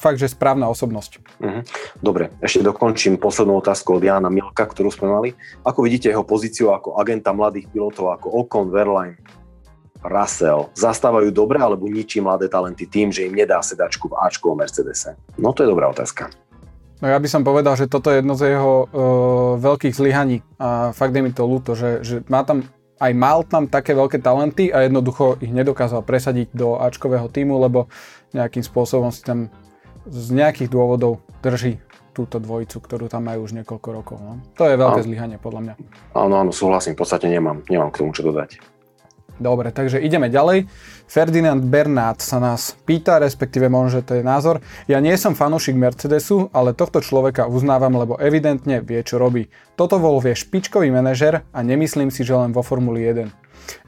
[0.00, 1.20] fakt, že správna osobnosť.
[1.44, 1.62] Mm-hmm.
[2.00, 5.28] Dobre, ešte dokončím poslednú otázku od Jana Milka, ktorú sme mali.
[5.68, 9.20] Ako vidíte jeho pozíciu ako agenta mladých pilotov, ako Ocon, Verline,
[10.00, 14.56] Russell zastávajú dobre alebo ničí mladé talenty tým, že im nedá sedačku v Ačku o
[14.56, 15.18] Mercedese?
[15.36, 16.30] No to je dobrá otázka.
[16.98, 18.88] No ja by som povedal, že toto je jedno z jeho uh,
[19.58, 22.66] veľkých zlyhaní a fakt je mi to ľúto, že, že má tam
[22.98, 27.86] aj mal tam také veľké talenty a jednoducho ich nedokázal presadiť do Ačkového týmu, lebo
[28.34, 29.48] nejakým spôsobom si tam
[30.08, 31.78] z nejakých dôvodov drží
[32.12, 34.18] túto dvojicu, ktorú tam majú už niekoľko rokov.
[34.18, 34.42] No.
[34.58, 35.74] To je veľké zlyhanie podľa mňa.
[36.18, 38.58] Áno, áno, súhlasím, v podstate nemám, nemám k tomu čo dodať.
[39.38, 40.66] Dobre, takže ideme ďalej.
[41.08, 44.60] Ferdinand Bernát sa nás pýta, respektíve možno, že to je názor.
[44.84, 49.48] Ja nie som fanúšik Mercedesu, ale tohto človeka uznávam, lebo evidentne vie, čo robí.
[49.72, 53.24] Toto bol vie špičkový manažer a nemyslím si, že len vo Formuli 1.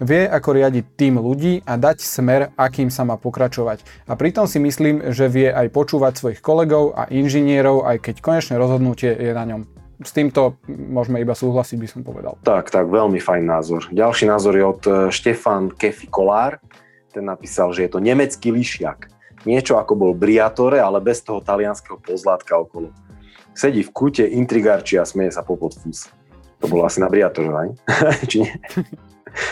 [0.00, 3.84] Vie, ako riadiť tým ľudí a dať smer, akým sa má pokračovať.
[4.08, 8.56] A pritom si myslím, že vie aj počúvať svojich kolegov a inžinierov, aj keď konečné
[8.56, 9.62] rozhodnutie je na ňom
[10.00, 12.40] s týmto môžeme iba súhlasiť, by som povedal.
[12.40, 13.84] Tak, tak, veľmi fajn názor.
[13.92, 16.56] Ďalší názor je od e, Štefan Kefi Kolár.
[17.10, 19.10] Ten napísal, že je to nemecký lišiak.
[19.42, 22.92] Niečo ako bol Briatore, ale bez toho talianského pozlátka okolo.
[23.56, 26.06] Sedí v kúte, intrigárči a smeje sa po podfús.
[26.60, 27.68] To bolo asi na Briatore, aj?
[28.30, 28.54] Či nie?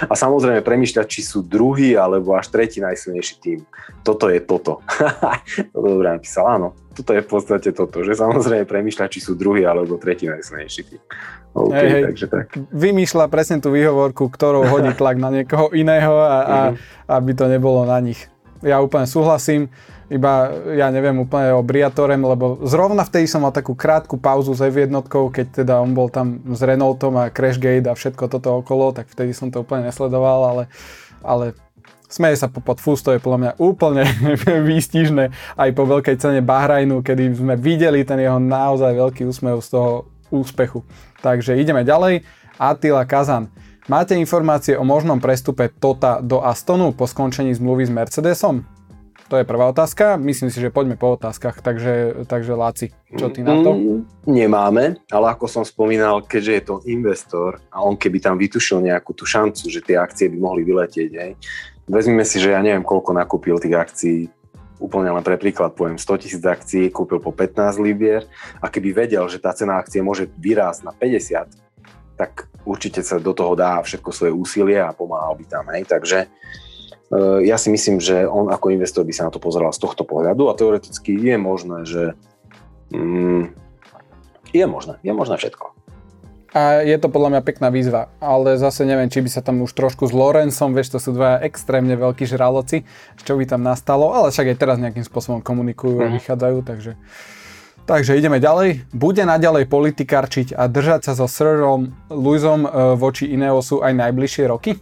[0.06, 3.60] A samozrejme premýšľať, či sú druhý alebo až tretí najsilnejší tým.
[4.02, 4.84] Toto je toto.
[5.74, 6.68] to dobre napísal, áno.
[6.94, 11.00] Toto je v podstate toto, že samozrejme premýšľať, či sú druhý alebo tretí najsilnejší tým.
[11.54, 12.02] Okay, hej, hej.
[12.10, 12.46] Takže tak.
[12.74, 17.08] Vymýšľa presne tú výhovorku, ktorou hodí tlak na niekoho iného a, a mm-hmm.
[17.10, 18.26] aby to nebolo na nich.
[18.62, 19.70] Ja úplne súhlasím
[20.08, 24.64] iba, ja neviem úplne o Briatorem, lebo zrovna vtedy som mal takú krátku pauzu s
[24.64, 29.12] F1, keď teda on bol tam s Renaultom a Crashgate a všetko toto okolo, tak
[29.12, 30.64] vtedy som to úplne nesledoval, ale,
[31.20, 31.52] ale
[32.08, 34.04] smeje sa po Fus, to je podľa mňa úplne
[34.72, 35.24] výstižné
[35.60, 40.08] aj po veľkej cene Bahrajnu, kedy sme videli ten jeho naozaj veľký úsmev z toho
[40.32, 40.84] úspechu.
[41.20, 42.24] Takže ideme ďalej.
[42.56, 43.52] Attila Kazan.
[43.88, 48.77] Máte informácie o možnom prestupe Tota do Astonu po skončení zmluvy s Mercedesom?
[49.28, 50.16] To je prvá otázka.
[50.16, 51.60] Myslím si, že poďme po otázkach.
[51.60, 53.76] Takže, takže Láci, čo ty na to?
[53.76, 58.80] Mm, nemáme, ale ako som spomínal, keďže je to investor a on keby tam vytušil
[58.80, 61.36] nejakú tú šancu, že tie akcie by mohli vyletieť, hej.
[61.84, 64.18] vezmime si, že ja neviem, koľko nakúpil tých akcií,
[64.80, 68.24] úplne len pre príklad poviem, 100 tisíc akcií kúpil po 15 libier
[68.64, 71.52] a keby vedel, že tá cena akcie môže vyrásť na 50,
[72.16, 75.64] tak určite sa do toho dá všetko svoje úsilie a pomáhal by tam.
[75.70, 75.84] Hej.
[75.86, 76.18] Takže
[77.44, 80.52] ja si myslím, že on ako investor by sa na to pozeral z tohto pohľadu
[80.52, 82.02] a teoreticky je možné, že
[82.92, 83.48] mm,
[84.52, 85.72] je možné, je možné všetko.
[86.56, 89.76] A je to podľa mňa pekná výzva, ale zase neviem, či by sa tam už
[89.76, 92.88] trošku s Lorencom, vieš, to sú dva extrémne veľkí žraloci,
[93.20, 96.14] čo by tam nastalo, ale však aj teraz nejakým spôsobom komunikujú a mhm.
[96.20, 96.92] vychádzajú, takže...
[97.88, 98.84] Takže ideme ďalej.
[98.92, 104.76] Bude naďalej politikárčiť a držať sa so Sirom Luisom eh, voči Ineosu aj najbližšie roky?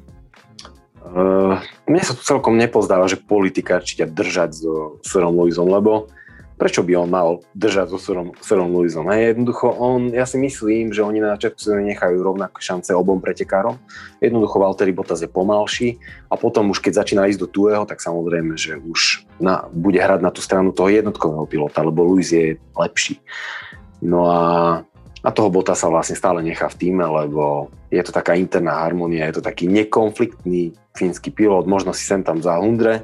[1.06, 6.10] Uh, mne sa tu celkom nepozdáva, že politikárči ťa držať so Sirom Luisom, lebo
[6.56, 9.06] prečo by on mal držať so Sirom, Sirom Luisom?
[9.12, 13.20] Hej, jednoducho, on, ja si myslím, že oni na začiatku sa nechajú rovnaké šance obom
[13.20, 13.76] pretekárom.
[14.24, 16.00] Jednoducho Valtteri Bottas je pomalší
[16.32, 20.20] a potom už keď začína ísť do tuého, tak samozrejme, že už na, bude hrať
[20.24, 23.20] na tú stranu toho jednotkového pilota, lebo Luis je lepší.
[24.00, 24.40] No a
[25.26, 29.26] a toho bota sa vlastne stále nechá v týme, lebo je to taká interná harmonia,
[29.26, 33.02] je to taký nekonfliktný fínsky pilot, možno si sem tam zahundre,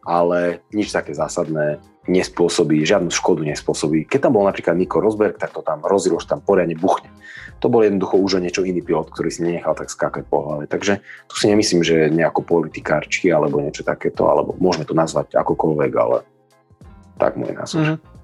[0.00, 1.76] ale nič také zásadné
[2.08, 4.08] nespôsobí, žiadnu škodu nespôsobí.
[4.08, 7.12] Keď tam bol napríklad Nico Rosberg, tak to tam rozilo, že tam poriadne buchne.
[7.60, 10.64] To bol jednoducho už o niečo iný pilot, ktorý si nenechal tak skákať po hlave.
[10.72, 15.92] Takže tu si nemyslím, že nejako politikárči alebo niečo takéto, alebo môžeme to nazvať akokoľvek,
[16.00, 16.24] ale
[17.20, 17.80] tak môj názor.
[17.84, 18.16] Mm-hmm.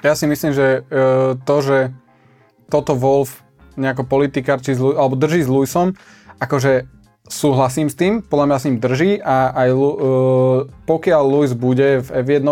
[0.00, 1.92] Ja si myslím, že e, to, že
[2.70, 3.42] toto Wolf
[3.74, 5.98] nejako politikárči, alebo drží s Luisom,
[6.38, 6.86] akože
[7.30, 9.86] súhlasím s tým, podľa mňa s ním drží a aj uh,
[10.84, 12.42] pokiaľ Luis bude v F1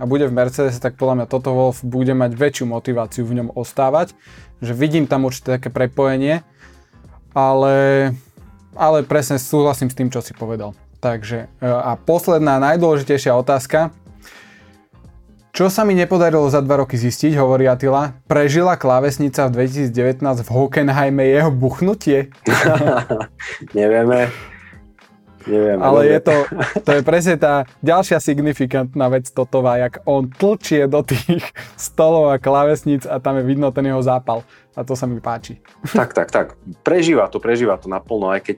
[0.00, 3.48] a bude v Mercedes, tak podľa mňa toto Wolf bude mať väčšiu motiváciu v ňom
[3.52, 4.16] ostávať,
[4.64, 6.40] že vidím tam určite také prepojenie,
[7.36, 7.76] ale,
[8.72, 10.72] ale presne súhlasím s tým, čo si povedal.
[11.04, 13.92] Takže uh, a posledná najdôležitejšia otázka,
[15.52, 20.48] čo sa mi nepodarilo za dva roky zistiť, hovorí Atila, prežila klávesnica v 2019 v
[20.48, 22.32] Hockenheime jeho buchnutie?
[23.76, 24.32] Nevieme.
[25.42, 26.36] Neviem, Ale je to,
[26.86, 32.40] to je presne tá ďalšia signifikantná vec Totova, jak on tlčie do tých stolov a
[32.40, 34.46] klávesnic a tam je vidno ten jeho zápal.
[34.72, 35.60] A to sa mi páči.
[35.92, 36.46] Tak, tak, tak.
[36.80, 38.56] Prežíva to, prežíva to naplno, aj keď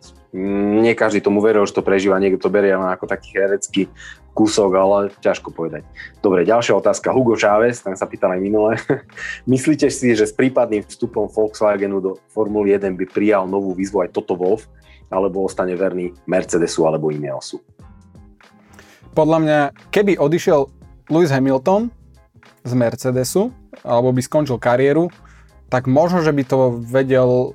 [0.78, 3.90] nie každý tomu veril, že to prežíva, niekto to berie len ako taký herecký
[4.34, 5.86] kúsok, ale ťažko povedať.
[6.18, 7.14] Dobre, ďalšia otázka.
[7.14, 8.74] Hugo Chávez, ten sa pýtal aj minule.
[9.46, 14.10] Myslíte si, že s prípadným vstupom Volkswagenu do Formuly 1 by prijal novú výzvu aj
[14.10, 14.66] Toto Wolf,
[15.08, 17.62] alebo ostane verný Mercedesu alebo Ineosu?
[19.14, 19.58] Podľa mňa,
[19.94, 20.66] keby odišiel
[21.06, 21.94] Lewis Hamilton
[22.66, 23.54] z Mercedesu,
[23.86, 25.06] alebo by skončil kariéru,
[25.70, 27.54] tak možno, že by to vedel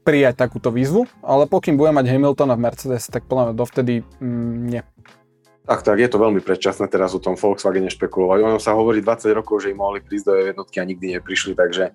[0.00, 4.54] prijať takúto výzvu, ale pokým bude mať Hamiltona v Mercedes, tak podľa mňa dovtedy mm,
[4.66, 4.82] nie.
[5.68, 8.38] Tak, tak, je to veľmi predčasné teraz o tom Volkswagene špekulovať.
[8.42, 11.94] Ono sa hovorí 20 rokov, že im mohli prísť do jednotky a nikdy neprišli, takže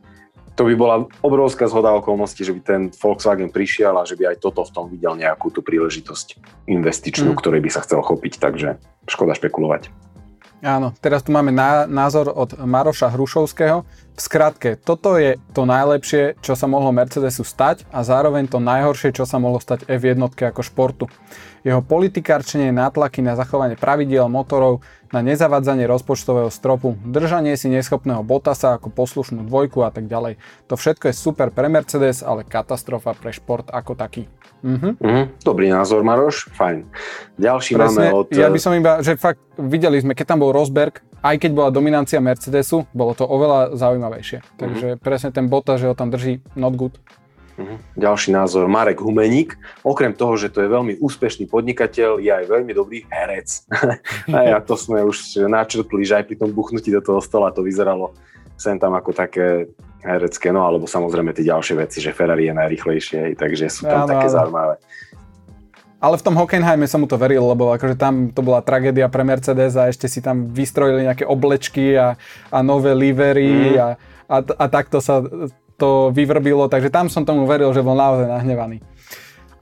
[0.55, 4.37] to by bola obrovská zhoda okolností, že by ten Volkswagen prišiel a že by aj
[4.39, 6.39] toto v tom videl nejakú tú príležitosť
[6.71, 7.39] investičnú, mm.
[7.43, 8.79] ktorej by sa chcel chopiť, takže
[9.11, 9.91] škoda špekulovať.
[10.63, 11.51] Áno, teraz tu máme
[11.85, 13.83] názor od Maroša Hrušovského.
[14.15, 19.11] V skratke, toto je to najlepšie, čo sa mohlo Mercedesu stať a zároveň to najhoršie,
[19.11, 21.05] čo sa mohlo stať F1 ako športu.
[21.65, 28.77] Jeho politikárčenie, nátlaky na zachovanie pravidiel motorov, na nezavadzanie rozpočtového stropu, držanie si neschopného Botasa
[28.77, 30.37] ako poslušnú dvojku a tak ďalej.
[30.69, 34.29] To všetko je super pre Mercedes, ale katastrofa pre šport ako taký.
[34.61, 34.93] Uh-huh.
[34.93, 35.25] Uh-huh.
[35.41, 36.85] Dobrý názor, Maroš, fajn.
[37.41, 38.25] Ďalší Presne, máme od...
[38.29, 41.73] Ja by som iba, že fakt videli sme, keď tam bol Rosberg, aj keď bola
[41.73, 44.37] dominancia Mercedesu, bolo to oveľa zaujímavejšie.
[44.45, 44.57] Uh-huh.
[44.61, 46.93] Takže presne ten bota, že ho tam drží, not good.
[47.55, 47.79] Uh-huh.
[47.95, 49.55] Ďalší názor, Marek Humeník.
[49.79, 53.63] Okrem toho, že to je veľmi úspešný podnikateľ, je aj veľmi dobrý herec.
[54.35, 57.63] a ja to sme už načrtli, že aj pri tom buchnutí do toho stola to
[57.63, 58.11] vyzeralo
[58.55, 59.67] sem tam ako také
[60.05, 64.09] herecké, no alebo samozrejme tie ďalšie veci, že Ferrari je najrychlejšie, takže sú tam ja,
[64.15, 64.35] také ale...
[64.35, 64.75] zaujímavé.
[65.95, 69.25] Ale v tom Hockenheime som mu to veril, lebo akože tam to bola tragédia pre
[69.25, 72.13] Mercedes a ešte si tam vystrojili nejaké oblečky a,
[72.53, 73.79] a nové livery mm.
[73.81, 73.87] a,
[74.29, 75.25] a, a takto sa
[75.75, 78.79] to vyvrbilo, takže tam som tomu veril, že bol naozaj nahnevaný.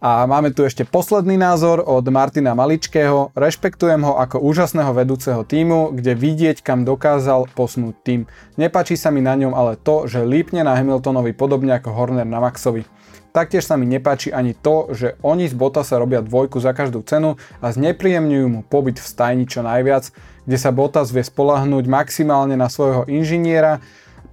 [0.03, 3.31] A máme tu ešte posledný názor od Martina Maličkého.
[3.39, 8.21] Rešpektujem ho ako úžasného vedúceho týmu, kde vidieť, kam dokázal posnúť tým.
[8.59, 12.43] Nepačí sa mi na ňom ale to, že lípne na Hamiltonovi podobne ako Horner na
[12.43, 12.83] Maxovi.
[13.31, 17.39] Taktiež sa mi nepáči ani to, že oni z Bottasa robia dvojku za každú cenu
[17.63, 20.11] a znepríjemňujú mu pobyt v stajni čo najviac,
[20.43, 23.79] kde sa Bottas vie spolahnúť maximálne na svojho inžiniera,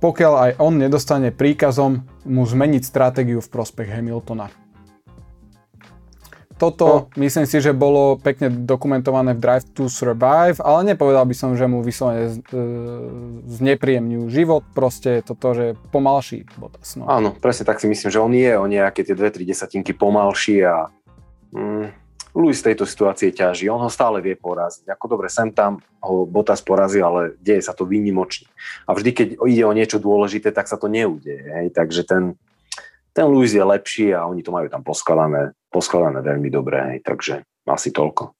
[0.01, 4.48] pokiaľ aj on nedostane príkazom mu zmeniť stratégiu v prospech Hamiltona.
[6.61, 7.24] Toto no.
[7.24, 11.64] myslím si, že bolo pekne dokumentované v Drive to Survive, ale nepovedal by som, že
[11.64, 12.36] mu vyslovene
[13.48, 17.01] znepríjemňujú život, proste je to to, že pomalší Bottas.
[17.01, 17.09] No.
[17.09, 20.92] Áno, presne tak si myslím, že on je o nejaké tie 2-3 desatinky pomalší a
[21.57, 24.87] mm, Luis z tejto situácie ťaží, on ho stále vie poraziť.
[24.87, 28.47] Ako dobre, sem tam ho Botas porazí, ale deje sa to výnimočne.
[28.87, 31.43] A vždy, keď ide o niečo dôležité, tak sa to neudeje.
[31.43, 31.66] Hej?
[31.74, 32.39] Takže ten,
[33.11, 36.78] ten Luis je lepší a oni to majú tam poskladané, poskladané veľmi dobre.
[36.95, 36.99] Hej?
[37.03, 37.35] Takže
[37.66, 38.35] asi toľko.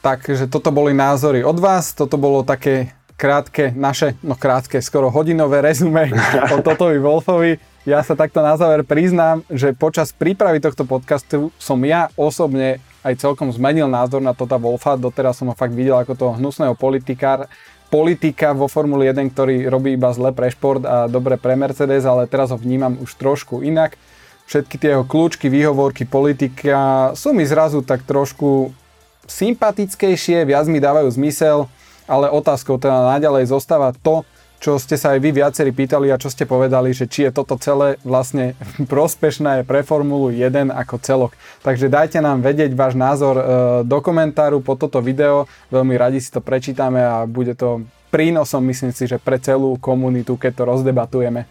[0.00, 5.60] Takže toto boli názory od vás, toto bolo také krátke naše, no krátke, skoro hodinové
[5.60, 6.08] rezume
[6.48, 7.52] o Totovi Wolfovi.
[7.88, 13.16] Ja sa takto na záver priznám, že počas prípravy tohto podcastu som ja osobne aj
[13.24, 15.00] celkom zmenil názor na Tota Wolfa.
[15.00, 17.48] Doteraz som ho fakt videl ako toho hnusného politikár,
[17.88, 22.28] politika vo Formule 1, ktorý robí iba zle pre šport a dobre pre Mercedes, ale
[22.28, 23.96] teraz ho vnímam už trošku inak.
[24.44, 28.76] Všetky tie jeho kľúčky, výhovorky, politika sú mi zrazu tak trošku
[29.24, 31.64] sympatickejšie, viac mi dávajú zmysel,
[32.04, 34.20] ale otázkou teda naďalej zostáva to,
[34.60, 37.56] čo ste sa aj vy viacerí pýtali a čo ste povedali, že či je toto
[37.56, 38.52] celé vlastne
[38.92, 41.32] prospešné pre Formulu 1 ako celok.
[41.64, 43.44] Takže dajte nám vedieť váš názor e,
[43.88, 48.92] do komentáru po toto video, veľmi radi si to prečítame a bude to prínosom, myslím
[48.92, 51.48] si, že pre celú komunitu, keď to rozdebatujeme.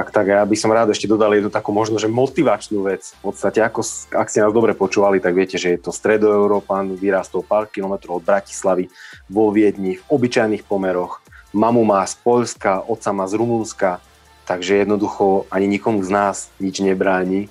[0.00, 3.12] Tak, tak ja by som rád ešte dodal jednu takú možno, že motivačnú vec.
[3.20, 3.84] V podstate, ako,
[4.16, 8.24] ak ste nás dobre počúvali, tak viete, že je to stredoeurópan, vyrastol pár kilometrov od
[8.24, 8.88] Bratislavy
[9.28, 11.19] vo Viedni, v obyčajných pomeroch
[11.52, 14.00] mamu má z Polska, otca má z Rumunska,
[14.46, 17.46] takže jednoducho ani nikomu z nás nič nebráni.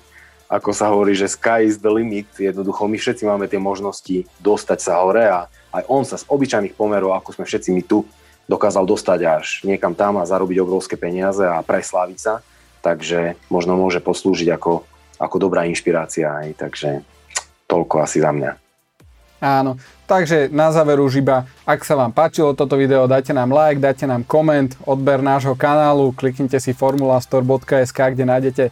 [0.50, 4.78] Ako sa hovorí, že sky is the limit, jednoducho my všetci máme tie možnosti dostať
[4.82, 8.02] sa hore a aj on sa z obyčajných pomerov, ako sme všetci my tu,
[8.50, 12.34] dokázal dostať až niekam tam a zarobiť obrovské peniaze a presláviť sa.
[12.82, 14.82] Takže možno môže poslúžiť ako,
[15.22, 16.26] ako dobrá inšpirácia.
[16.26, 16.50] Aj.
[16.58, 17.06] Takže
[17.70, 18.50] toľko asi za mňa.
[19.40, 19.78] Áno,
[20.10, 24.10] takže na záver už iba, ak sa vám páčilo toto video, dajte nám like, dajte
[24.10, 28.64] nám koment, odber nášho kanálu, kliknite si formulastore.sk, kde nájdete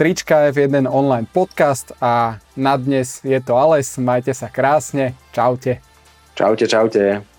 [0.00, 5.84] trička F1 online podcast a na dnes je to Ales, majte sa krásne, čaute.
[6.32, 7.37] Čaute, čaute.